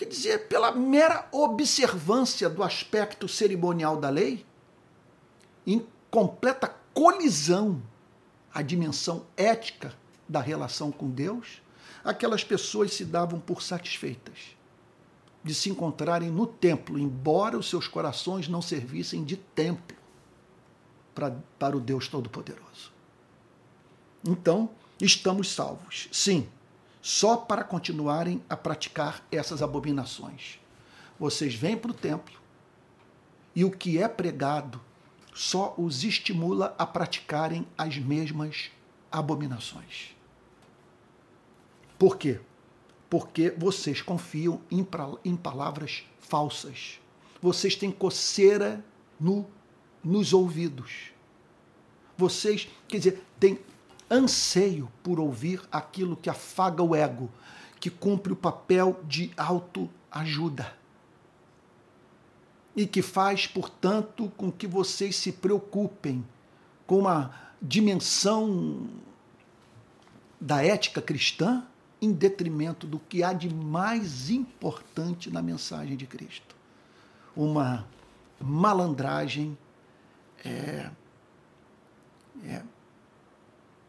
Quer 0.00 0.06
dizer, 0.06 0.48
pela 0.48 0.72
mera 0.72 1.28
observância 1.30 2.48
do 2.48 2.62
aspecto 2.62 3.28
cerimonial 3.28 3.98
da 3.98 4.08
lei, 4.08 4.46
em 5.66 5.86
completa 6.10 6.74
colisão 6.94 7.82
à 8.50 8.62
dimensão 8.62 9.26
ética 9.36 9.94
da 10.26 10.40
relação 10.40 10.90
com 10.90 11.10
Deus, 11.10 11.60
aquelas 12.02 12.42
pessoas 12.42 12.94
se 12.94 13.04
davam 13.04 13.38
por 13.38 13.60
satisfeitas 13.60 14.56
de 15.44 15.54
se 15.54 15.68
encontrarem 15.68 16.30
no 16.30 16.46
templo, 16.46 16.98
embora 16.98 17.58
os 17.58 17.68
seus 17.68 17.86
corações 17.86 18.48
não 18.48 18.62
servissem 18.62 19.22
de 19.22 19.36
templo 19.36 19.98
para, 21.14 21.36
para 21.58 21.76
o 21.76 21.80
Deus 21.80 22.08
Todo-Poderoso. 22.08 22.90
Então, 24.26 24.70
estamos 24.98 25.52
salvos. 25.52 26.08
Sim, 26.10 26.48
só 27.00 27.36
para 27.36 27.64
continuarem 27.64 28.42
a 28.48 28.56
praticar 28.56 29.24
essas 29.30 29.62
abominações. 29.62 30.58
Vocês 31.18 31.54
vêm 31.54 31.76
para 31.76 31.90
o 31.90 31.94
templo 31.94 32.38
e 33.54 33.64
o 33.64 33.70
que 33.70 34.02
é 34.02 34.08
pregado 34.08 34.80
só 35.34 35.74
os 35.78 36.04
estimula 36.04 36.74
a 36.78 36.86
praticarem 36.86 37.66
as 37.76 37.98
mesmas 37.98 38.70
abominações. 39.10 40.14
Por 41.98 42.16
quê? 42.16 42.40
Porque 43.08 43.50
vocês 43.50 44.02
confiam 44.02 44.60
em, 44.70 44.86
em 45.24 45.36
palavras 45.36 46.04
falsas. 46.18 47.00
Vocês 47.42 47.74
têm 47.74 47.90
coceira 47.90 48.84
no, 49.18 49.46
nos 50.02 50.32
ouvidos. 50.32 51.10
Vocês, 52.16 52.68
quer 52.86 52.98
dizer, 52.98 53.24
têm 53.38 53.58
anseio 54.10 54.90
por 55.02 55.20
ouvir 55.20 55.62
aquilo 55.70 56.16
que 56.16 56.28
afaga 56.28 56.82
o 56.82 56.94
ego, 56.94 57.30
que 57.78 57.88
cumpre 57.88 58.32
o 58.32 58.36
papel 58.36 59.00
de 59.04 59.30
autoajuda. 59.36 60.74
E 62.74 62.86
que 62.86 63.02
faz, 63.02 63.46
portanto, 63.46 64.32
com 64.36 64.50
que 64.50 64.66
vocês 64.66 65.16
se 65.16 65.32
preocupem 65.32 66.24
com 66.86 66.98
uma 66.98 67.34
dimensão 67.60 68.88
da 70.40 70.64
ética 70.64 71.02
cristã 71.02 71.64
em 72.00 72.12
detrimento 72.12 72.86
do 72.86 72.98
que 72.98 73.22
há 73.22 73.32
de 73.32 73.52
mais 73.52 74.30
importante 74.30 75.30
na 75.30 75.42
mensagem 75.42 75.96
de 75.96 76.06
Cristo. 76.06 76.56
uma 77.36 77.86
malandragem 78.40 79.56
é, 80.44 80.90
é, 82.44 82.62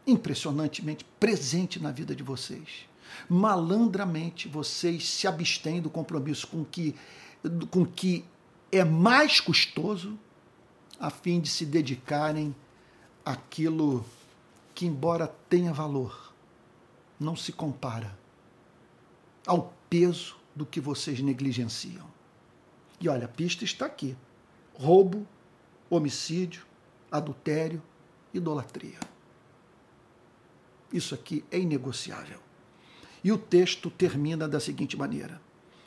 impressionantemente 0.06 1.04
presente 1.18 1.80
na 1.80 1.90
vida 1.90 2.14
de 2.14 2.22
vocês. 2.22 2.86
Malandramente 3.28 4.48
vocês 4.48 5.08
se 5.08 5.26
abstêm 5.26 5.80
do 5.80 5.90
compromisso 5.90 6.46
com 6.46 6.64
que, 6.64 6.94
com 7.70 7.84
que 7.84 8.24
é 8.70 8.84
mais 8.84 9.40
custoso 9.40 10.18
a 10.98 11.10
fim 11.10 11.40
de 11.40 11.48
se 11.48 11.66
dedicarem 11.66 12.54
àquilo 13.24 14.04
que, 14.74 14.86
embora 14.86 15.26
tenha 15.48 15.72
valor, 15.72 16.32
não 17.18 17.36
se 17.36 17.52
compara 17.52 18.18
ao 19.46 19.72
peso 19.88 20.36
do 20.54 20.64
que 20.64 20.80
vocês 20.80 21.20
negligenciam. 21.20 22.06
E 23.00 23.08
olha, 23.08 23.26
a 23.26 23.28
pista 23.28 23.64
está 23.64 23.86
aqui: 23.86 24.16
roubo, 24.74 25.26
homicídio, 25.90 26.64
adultério, 27.10 27.82
idolatria. 28.32 28.98
Isso 30.92 31.14
aqui 31.14 31.44
é 31.50 31.58
inegociável. 31.58 32.38
E 33.24 33.30
o 33.32 33.38
texto 33.38 33.90
termina 33.90 34.48
da 34.48 34.60
seguinte 34.60 34.96
maneira: 34.96 35.40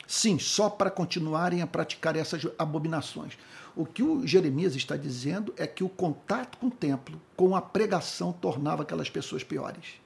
Sim, 0.06 0.38
só 0.38 0.70
para 0.70 0.90
continuarem 0.90 1.62
a 1.62 1.66
praticar 1.66 2.16
essas 2.16 2.46
abominações. 2.58 3.36
O 3.74 3.84
que 3.84 4.02
o 4.02 4.26
Jeremias 4.26 4.74
está 4.74 4.96
dizendo 4.96 5.52
é 5.56 5.66
que 5.66 5.84
o 5.84 5.88
contato 5.88 6.56
com 6.58 6.68
o 6.68 6.70
templo, 6.70 7.20
com 7.36 7.54
a 7.54 7.60
pregação, 7.60 8.32
tornava 8.32 8.82
aquelas 8.82 9.10
pessoas 9.10 9.44
piores. 9.44 10.00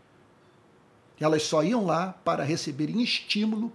Elas 1.20 1.42
só 1.42 1.62
iam 1.62 1.84
lá 1.84 2.14
para 2.24 2.42
receberem 2.42 3.02
estímulo 3.02 3.70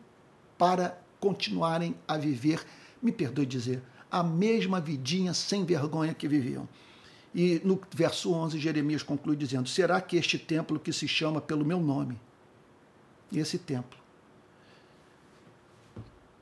para 0.57 0.99
continuarem 1.19 1.95
a 2.07 2.17
viver, 2.17 2.65
me 3.01 3.11
perdoe 3.11 3.45
dizer, 3.45 3.81
a 4.11 4.23
mesma 4.23 4.81
vidinha 4.81 5.33
sem 5.33 5.63
vergonha 5.63 6.13
que 6.13 6.27
viviam. 6.27 6.67
E 7.35 7.61
no 7.65 7.77
verso 7.93 8.31
11, 8.31 8.57
Jeremias 8.57 9.03
conclui 9.03 9.35
dizendo: 9.35 9.67
Será 9.67 9.99
que 9.99 10.15
este 10.15 10.39
templo 10.39 10.79
que 10.79 10.93
se 10.93 11.05
chama 11.05 11.41
pelo 11.41 11.65
meu 11.65 11.81
nome, 11.81 12.17
esse 13.33 13.59
templo, 13.59 13.99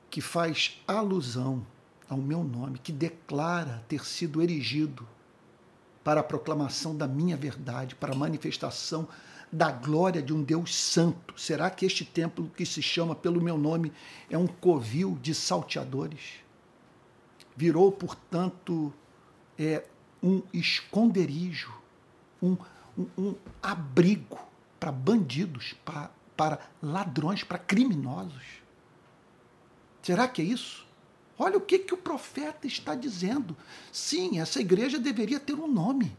que 0.08 0.22
faz 0.22 0.80
alusão 0.88 1.66
ao 2.08 2.20
meu 2.20 2.44
nome, 2.44 2.78
que 2.78 2.92
declara 2.92 3.84
ter 3.88 4.06
sido 4.06 4.40
erigido 4.40 5.08
para 6.04 6.20
a 6.20 6.24
proclamação 6.24 6.96
da 6.96 7.08
minha 7.08 7.36
verdade, 7.36 7.96
para 7.96 8.14
a 8.14 8.16
manifestação 8.16 9.08
da 9.52 9.72
glória 9.72 10.22
de 10.22 10.32
um 10.32 10.44
Deus 10.44 10.76
santo. 10.76 11.40
Será 11.40 11.72
que 11.72 11.88
este 11.88 12.06
templo 12.06 12.52
que 12.56 12.68
se 12.68 12.84
chama 12.84 13.16
pelo 13.16 13.42
meu 13.42 13.58
nome 13.58 13.92
é 14.30 14.38
um 14.38 14.46
covil 14.46 15.18
de 15.20 15.34
salteadores? 15.34 16.44
Virou, 17.56 17.92
portanto, 17.92 18.94
é 19.58 19.84
um 20.24 20.42
esconderijo, 20.54 21.74
um, 22.42 22.56
um, 22.98 23.08
um 23.18 23.36
abrigo 23.62 24.40
para 24.80 24.92
bandidos, 24.92 25.76
para, 25.84 26.10
para 26.38 26.60
ladrões, 26.82 27.44
para 27.44 27.60
criminosos. 27.60 28.44
Será 30.02 30.28
que 30.28 30.42
é 30.42 30.46
isso? 30.46 30.88
Olha 31.38 31.58
o 31.58 31.62
que, 31.62 31.80
que 31.80 31.94
o 31.94 31.98
profeta 31.98 32.68
está 32.68 32.96
dizendo. 32.96 33.56
Sim, 33.92 34.40
essa 34.40 34.62
igreja 34.62 34.98
deveria 35.00 35.40
ter 35.40 35.56
um 35.56 35.68
nome. 35.68 36.16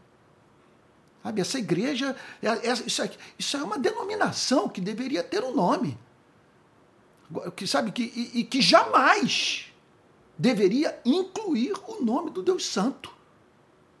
Sabe, 1.23 1.41
essa 1.41 1.57
igreja, 1.57 2.15
é, 2.41 2.47
é, 2.47 2.73
isso, 2.73 3.01
é, 3.01 3.11
isso 3.39 3.57
é 3.57 3.63
uma 3.63 3.79
denominação 3.79 4.69
que 4.69 4.79
deveria 4.79 5.23
ter 5.23 5.43
um 5.43 5.55
nome. 5.55 5.97
Que, 7.55 7.65
sabe, 7.65 7.91
que, 7.91 8.03
e, 8.03 8.41
e 8.41 8.43
que 8.43 8.61
jamais 8.61 9.73
deveria 10.37 10.99
incluir 11.03 11.73
o 11.87 12.03
nome 12.03 12.29
do 12.29 12.43
Deus 12.43 12.65
Santo. 12.65 13.14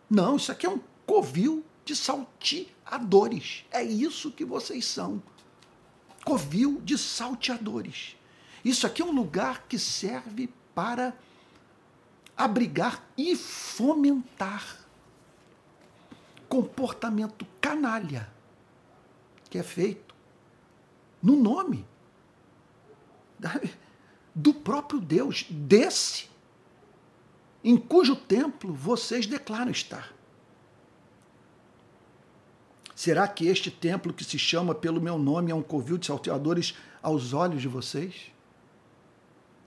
Não, 0.09 0.35
isso 0.35 0.51
aqui 0.51 0.65
é 0.65 0.69
um 0.69 0.79
covil 1.05 1.65
de 1.83 1.95
salteadores. 1.95 3.65
É 3.71 3.83
isso 3.83 4.31
que 4.31 4.45
vocês 4.45 4.85
são. 4.85 5.21
Covil 6.23 6.81
de 6.81 6.97
salteadores. 6.97 8.15
Isso 8.63 8.87
aqui 8.87 9.01
é 9.01 9.05
um 9.05 9.11
lugar 9.11 9.65
que 9.67 9.77
serve 9.77 10.49
para 10.73 11.13
abrigar 12.35 13.03
e 13.17 13.35
fomentar 13.35 14.85
comportamento 16.49 17.45
canalha 17.59 18.29
que 19.49 19.57
é 19.57 19.63
feito 19.63 20.13
no 21.21 21.35
nome 21.35 21.85
do 24.35 24.53
próprio 24.53 24.99
Deus, 24.99 25.45
desse 25.49 26.29
em 27.65 27.75
cujo 27.75 28.15
templo 28.15 28.71
vocês 28.71 29.25
declaram 29.25 29.71
estar. 29.71 30.13
Será 32.95 33.27
que 33.27 33.47
este 33.47 33.71
templo 33.71 34.13
que 34.13 34.23
se 34.23 34.37
chama 34.37 34.75
pelo 34.75 35.01
meu 35.01 35.17
nome 35.17 35.51
é 35.51 35.55
um 35.55 35.63
covil 35.63 35.97
de 35.97 36.05
salteadores 36.05 36.75
aos 37.01 37.33
olhos 37.33 37.63
de 37.63 37.67
vocês? 37.67 38.31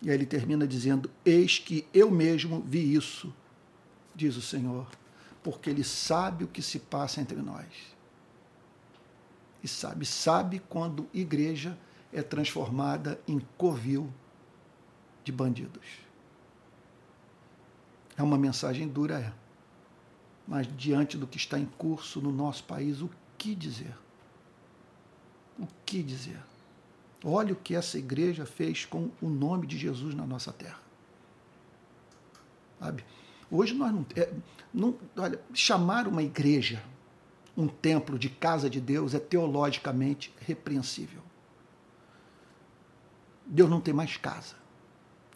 E 0.01 0.09
aí 0.09 0.15
ele 0.15 0.25
termina 0.25 0.65
dizendo: 0.65 1.11
Eis 1.25 1.59
que 1.59 1.87
eu 1.93 2.09
mesmo 2.09 2.63
vi 2.65 2.95
isso, 2.95 3.35
diz 4.15 4.37
o 4.37 4.43
Senhor, 4.43 4.87
porque 5.43 5.69
ele 5.69 5.83
sabe 5.83 6.45
o 6.45 6.49
que 6.49 6.63
se 6.63 6.79
passa 6.79 7.21
entre 7.21 7.37
nós. 7.37 7.67
E 9.61 9.67
sabe, 9.67 10.07
sabe 10.07 10.63
quando 10.69 11.09
igreja 11.13 11.77
é 12.13 12.23
transformada 12.23 13.21
em 13.27 13.41
covil 13.57 14.09
de 15.25 15.33
bandidos. 15.33 16.08
É 18.19 18.23
uma 18.23 18.37
mensagem 18.37 18.89
dura, 18.89 19.21
é. 19.21 19.33
Mas 20.47 20.67
diante 20.77 21.17
do 21.17 21.27
que 21.27 21.37
está 21.37 21.57
em 21.57 21.67
curso 21.67 22.21
no 22.21 22.33
nosso 22.33 22.65
país, 22.65 23.01
o 23.01 23.09
que 23.39 23.55
dizer? 23.55 23.95
O 25.57 25.69
que 25.87 26.03
dizer? 26.03 26.41
Olha 27.25 27.53
o 27.53 27.57
que 27.57 27.77
essa 27.77 27.97
igreja 27.97 28.45
fez 28.45 28.85
com 28.85 29.11
o 29.23 29.29
nome 29.29 29.69
de 29.69 29.79
Jesus 29.79 30.17
na 30.17 30.27
nossa 30.27 30.53
terra. 30.53 30.81
Sabe? 32.81 33.05
Hoje 33.49 33.73
nós 33.75 33.93
não, 33.93 34.05
é, 34.17 34.33
não. 34.75 34.99
Olha, 35.17 35.41
chamar 35.55 36.09
uma 36.09 36.23
igreja, 36.23 36.83
um 37.57 37.69
templo 37.69 38.19
de 38.19 38.29
casa 38.29 38.69
de 38.69 38.81
Deus 38.81 39.15
é 39.15 39.21
teologicamente 39.21 40.35
repreensível. 40.41 41.23
Deus 43.47 43.71
não 43.71 43.81
tem 43.81 43.95
mais 43.95 44.17
casa. 44.17 44.57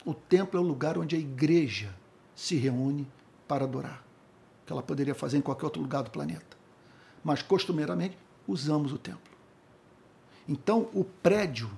O 0.05 0.13
templo 0.13 0.59
é 0.59 0.63
o 0.63 0.67
lugar 0.67 0.99
onde 0.99 1.15
a 1.15 1.19
igreja 1.19 2.02
se 2.35 2.57
reúne 2.57 3.07
para 3.47 3.65
adorar, 3.65 4.05
que 4.67 4.73
ela 4.73 4.83
poderia 4.83 5.15
fazer 5.15 5.39
em 5.39 5.43
qualquer 5.43 5.67
outro 5.67 5.83
lugar 5.83 6.03
do 6.03 6.11
planeta. 6.11 6.57
Mas 7.23 7.43
costumeiramente 7.43 8.17
usamos 8.47 8.93
o 8.93 8.99
templo. 8.99 9.33
Então, 10.49 10.89
o 10.93 11.05
prédio 11.05 11.71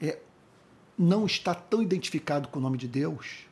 é, 0.00 0.18
não 0.98 1.26
está 1.26 1.54
tão 1.54 1.82
identificado 1.82 2.48
com 2.48 2.58
o 2.58 2.62
nome 2.62 2.78
de 2.78 2.88
Deus, 2.88 3.46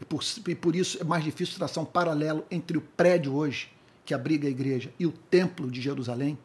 e 0.00 0.04
por, 0.04 0.22
e 0.48 0.54
por 0.54 0.74
isso 0.74 0.98
é 1.00 1.04
mais 1.04 1.22
difícil 1.22 1.56
traçar 1.56 1.82
um 1.84 1.86
paralelo 1.86 2.44
entre 2.50 2.78
o 2.78 2.80
prédio 2.80 3.34
hoje, 3.34 3.70
que 4.04 4.14
abriga 4.14 4.48
a 4.48 4.50
igreja, 4.50 4.92
e 4.98 5.06
o 5.06 5.12
templo 5.12 5.70
de 5.70 5.80
Jerusalém, 5.80 6.38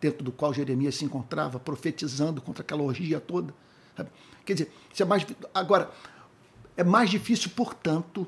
dentro 0.00 0.24
do 0.24 0.32
qual 0.32 0.52
Jeremias 0.52 0.96
se 0.96 1.04
encontrava, 1.04 1.60
profetizando 1.60 2.40
contra 2.40 2.62
aquela 2.62 2.82
orgia 2.82 3.20
toda. 3.20 3.54
Quer 4.44 4.54
dizer, 4.54 4.72
isso 4.92 5.02
é 5.02 5.06
mais. 5.06 5.24
Agora, 5.54 5.90
é 6.76 6.84
mais 6.84 7.10
difícil, 7.10 7.50
portanto, 7.50 8.26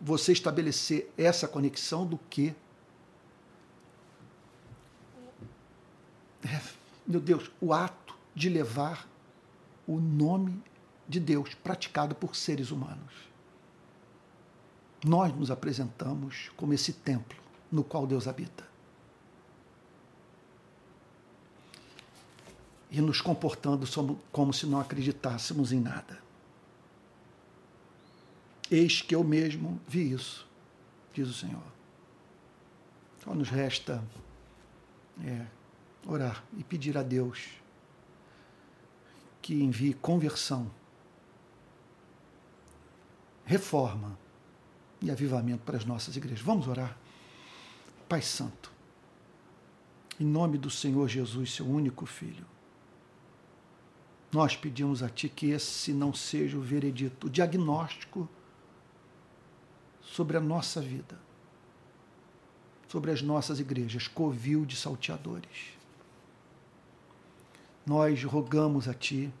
você 0.00 0.32
estabelecer 0.32 1.10
essa 1.16 1.48
conexão 1.48 2.06
do 2.06 2.18
que 2.18 2.54
é, 6.44 6.60
meu 7.06 7.20
Deus, 7.20 7.50
o 7.60 7.72
ato 7.72 8.14
de 8.34 8.48
levar 8.48 9.08
o 9.86 9.98
nome 9.98 10.62
de 11.08 11.18
Deus 11.18 11.54
praticado 11.54 12.14
por 12.14 12.36
seres 12.36 12.70
humanos. 12.70 13.12
Nós 15.04 15.34
nos 15.34 15.50
apresentamos 15.50 16.50
como 16.56 16.72
esse 16.72 16.92
templo 16.92 17.38
no 17.70 17.84
qual 17.84 18.06
Deus 18.06 18.26
habita. 18.26 18.66
E 22.90 23.00
nos 23.00 23.20
comportando 23.20 23.86
como 24.32 24.52
se 24.52 24.66
não 24.66 24.80
acreditássemos 24.80 25.72
em 25.72 25.80
nada. 25.80 26.25
Eis 28.70 29.00
que 29.00 29.14
eu 29.14 29.22
mesmo 29.22 29.80
vi 29.86 30.12
isso, 30.12 30.46
diz 31.12 31.28
o 31.28 31.32
Senhor. 31.32 31.62
Só 33.22 33.34
nos 33.34 33.48
resta 33.48 34.02
é, 35.24 35.46
orar 36.06 36.44
e 36.56 36.64
pedir 36.64 36.96
a 36.98 37.02
Deus 37.02 37.48
que 39.40 39.54
envie 39.54 39.94
conversão, 39.94 40.70
reforma 43.44 44.18
e 45.00 45.10
avivamento 45.10 45.62
para 45.62 45.76
as 45.76 45.84
nossas 45.84 46.16
igrejas. 46.16 46.40
Vamos 46.40 46.66
orar. 46.66 46.96
Pai 48.08 48.22
Santo, 48.22 48.72
em 50.18 50.24
nome 50.24 50.58
do 50.58 50.70
Senhor 50.70 51.08
Jesus, 51.08 51.54
seu 51.54 51.66
único 51.66 52.06
Filho, 52.06 52.46
nós 54.32 54.56
pedimos 54.56 55.02
a 55.02 55.08
Ti 55.08 55.28
que 55.28 55.50
esse 55.50 55.92
não 55.92 56.12
seja 56.12 56.56
o 56.56 56.60
veredito, 56.60 57.28
o 57.28 57.30
diagnóstico 57.30 58.28
sobre 60.06 60.36
a 60.36 60.40
nossa 60.40 60.80
vida, 60.80 61.18
sobre 62.88 63.10
as 63.10 63.20
nossas 63.20 63.58
igrejas, 63.58 64.06
covil 64.06 64.64
de 64.64 64.76
salteadores. 64.76 65.74
Nós 67.84 68.22
rogamos 68.24 68.88
a 68.88 68.94
Ti 68.94 69.32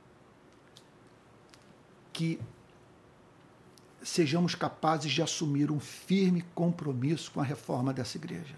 que 2.12 2.40
sejamos 4.02 4.54
capazes 4.54 5.12
de 5.12 5.22
assumir 5.22 5.70
um 5.70 5.80
firme 5.80 6.42
compromisso 6.54 7.30
com 7.32 7.40
a 7.40 7.44
reforma 7.44 7.92
dessa 7.92 8.16
igreja. 8.16 8.56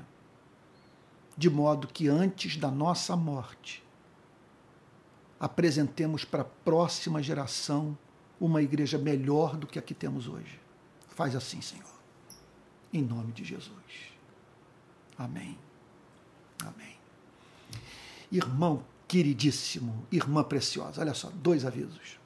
De 1.36 1.48
modo 1.48 1.88
que 1.88 2.08
antes 2.08 2.56
da 2.56 2.70
nossa 2.70 3.16
morte, 3.16 3.82
apresentemos 5.38 6.24
para 6.24 6.42
a 6.42 6.44
próxima 6.44 7.22
geração 7.22 7.96
uma 8.40 8.62
igreja 8.62 8.98
melhor 8.98 9.56
do 9.56 9.66
que 9.66 9.78
a 9.78 9.82
que 9.82 9.94
temos 9.94 10.28
hoje. 10.28 10.60
Faz 11.08 11.34
assim, 11.34 11.60
Senhor. 11.60 11.97
Em 12.92 13.02
nome 13.02 13.32
de 13.32 13.44
Jesus. 13.44 13.72
Amém. 15.16 15.58
Amém. 16.64 16.96
Irmão 18.30 18.84
queridíssimo, 19.06 20.06
irmã 20.12 20.44
preciosa, 20.44 21.00
olha 21.00 21.14
só, 21.14 21.30
dois 21.30 21.64
avisos. 21.64 22.18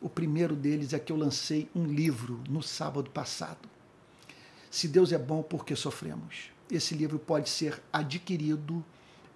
O 0.00 0.08
primeiro 0.08 0.54
deles 0.54 0.92
é 0.92 0.98
que 0.98 1.12
eu 1.12 1.16
lancei 1.16 1.68
um 1.74 1.84
livro 1.84 2.40
no 2.48 2.62
sábado 2.62 3.10
passado. 3.10 3.68
Se 4.70 4.86
Deus 4.86 5.12
é 5.12 5.18
bom, 5.18 5.42
por 5.42 5.64
que 5.64 5.74
sofremos? 5.74 6.50
Esse 6.70 6.94
livro 6.94 7.18
pode 7.18 7.50
ser 7.50 7.82
adquirido 7.92 8.84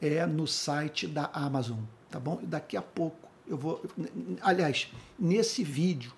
é 0.00 0.26
no 0.26 0.46
site 0.46 1.06
da 1.06 1.30
Amazon, 1.32 1.80
tá 2.10 2.20
bom? 2.20 2.40
Daqui 2.42 2.76
a 2.76 2.82
pouco 2.82 3.28
eu 3.46 3.56
vou. 3.56 3.82
Aliás, 4.40 4.92
nesse 5.18 5.64
vídeo, 5.64 6.12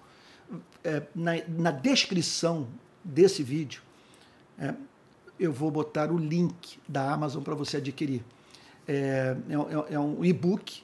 é, 0.83 1.03
na, 1.15 1.33
na, 1.49 1.71
descrição 1.71 2.69
desse 3.05 3.43
vídeo, 3.43 3.83
é, 4.59 4.75
eu 5.39 5.53
vou 5.53 5.71
botar 5.71 6.11
o 6.11 6.19
link 6.19 6.79
da 6.89 7.13
Amazon 7.13 7.43
para 7.43 7.55
você 7.55 7.77
adquirir. 7.77 8.23
É, 8.89 9.37
é, 9.89 9.95
é 9.95 10.01
um 10.01 10.25
e-book 10.25 10.83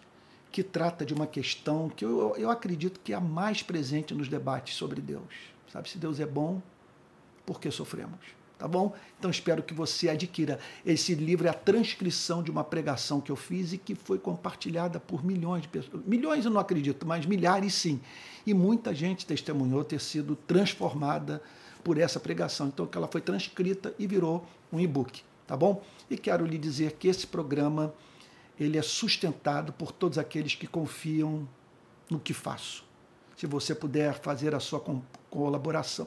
que 0.51 0.63
trata 0.63 1.05
de 1.07 1.15
uma 1.15 1.27
questão 1.27 1.89
que 1.89 2.05
eu, 2.05 2.35
eu 2.37 2.51
acredito 2.51 3.01
que 3.01 3.13
é 3.13 3.17
a 3.17 3.21
mais 3.21 3.63
presente 3.63 4.13
nos 4.13 4.29
debates 4.29 4.75
sobre 4.75 5.01
Deus. 5.01 5.53
Sabe, 5.73 5.89
se 5.89 5.97
Deus 5.97 6.21
é 6.21 6.27
bom, 6.27 6.61
por 7.47 7.59
que 7.59 7.71
sofremos? 7.71 8.21
Tá 8.59 8.69
bom? 8.69 8.95
Então 9.19 9.29
espero 9.29 9.61
que 9.61 9.75
você 9.75 10.09
adquira. 10.09 10.61
Esse 10.87 11.17
livro 11.17 11.49
é 11.49 11.51
a 11.51 11.55
transcrição 11.55 12.45
de 12.45 12.51
uma 12.51 12.63
pregação 12.63 13.21
que 13.21 13.33
eu 13.33 13.35
fiz 13.35 13.73
e 13.73 13.79
que 13.79 13.95
foi 13.95 14.19
compartilhada 14.19 15.01
por 15.01 15.25
milhões 15.25 15.63
de 15.63 15.69
pessoas. 15.69 16.01
Milhões 16.07 16.45
eu 16.45 16.51
não 16.51 16.61
acredito, 16.61 17.05
mas 17.05 17.27
milhares 17.27 17.75
sim. 17.75 18.01
E 18.47 18.55
muita 18.55 18.95
gente 18.95 19.27
testemunhou 19.27 19.83
ter 19.83 20.01
sido 20.01 20.37
transformada 20.37 21.43
por 21.83 21.99
essa 21.99 22.21
pregação. 22.21 22.69
Então 22.69 22.89
ela 22.95 23.09
foi 23.09 23.21
transcrita 23.21 23.95
e 23.99 24.07
virou 24.07 24.47
um 24.73 24.81
e-book, 24.81 25.23
tá 25.47 25.57
bom? 25.57 25.83
E 26.11 26.17
quero 26.17 26.47
lhe 26.47 26.59
dizer 26.59 26.93
que 26.93 27.09
esse 27.09 27.27
programa 27.27 27.95
ele 28.59 28.79
é 28.79 28.83
sustentado 28.83 29.73
por 29.73 29.93
todos 29.93 30.19
aqueles 30.19 30.55
que 30.55 30.67
confiam 30.67 31.49
no 32.09 32.21
que 32.21 32.33
faço. 32.33 32.85
Se 33.37 33.47
você 33.47 33.75
puder 33.75 34.15
fazer 34.21 34.55
a 34.55 34.61
sua 34.61 34.85
colaboração, 35.31 36.07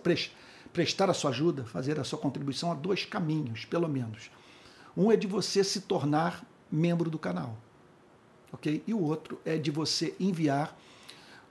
prestar 0.71 1.09
a 1.09 1.13
sua 1.13 1.31
ajuda, 1.31 1.65
fazer 1.65 1.99
a 1.99 2.03
sua 2.03 2.19
contribuição, 2.19 2.71
há 2.71 2.75
dois 2.75 3.03
caminhos, 3.03 3.65
pelo 3.65 3.89
menos. 3.89 4.29
Um 4.95 5.11
é 5.11 5.17
de 5.17 5.27
você 5.27 5.63
se 5.63 5.81
tornar 5.81 6.45
membro 6.71 7.09
do 7.09 7.19
canal, 7.19 7.57
ok? 8.53 8.83
E 8.87 8.93
o 8.93 9.01
outro 9.01 9.41
é 9.43 9.57
de 9.57 9.71
você 9.71 10.15
enviar 10.19 10.77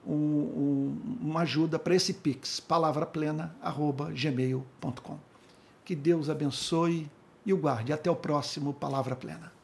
um, 0.05 0.13
um, 0.13 1.01
uma 1.21 1.41
ajuda 1.41 1.79
para 1.79 1.95
esse 1.95 2.13
pix, 2.13 2.59
palavraplena@gmail.com. 2.59 5.17
Que 5.83 5.95
Deus 5.95 6.29
abençoe 6.29 7.09
e 7.45 7.53
o 7.53 7.57
guarde. 7.57 7.93
Até 7.93 8.09
o 8.09 8.15
próximo 8.15 8.73
Palavra 8.73 9.15
Plena. 9.15 9.54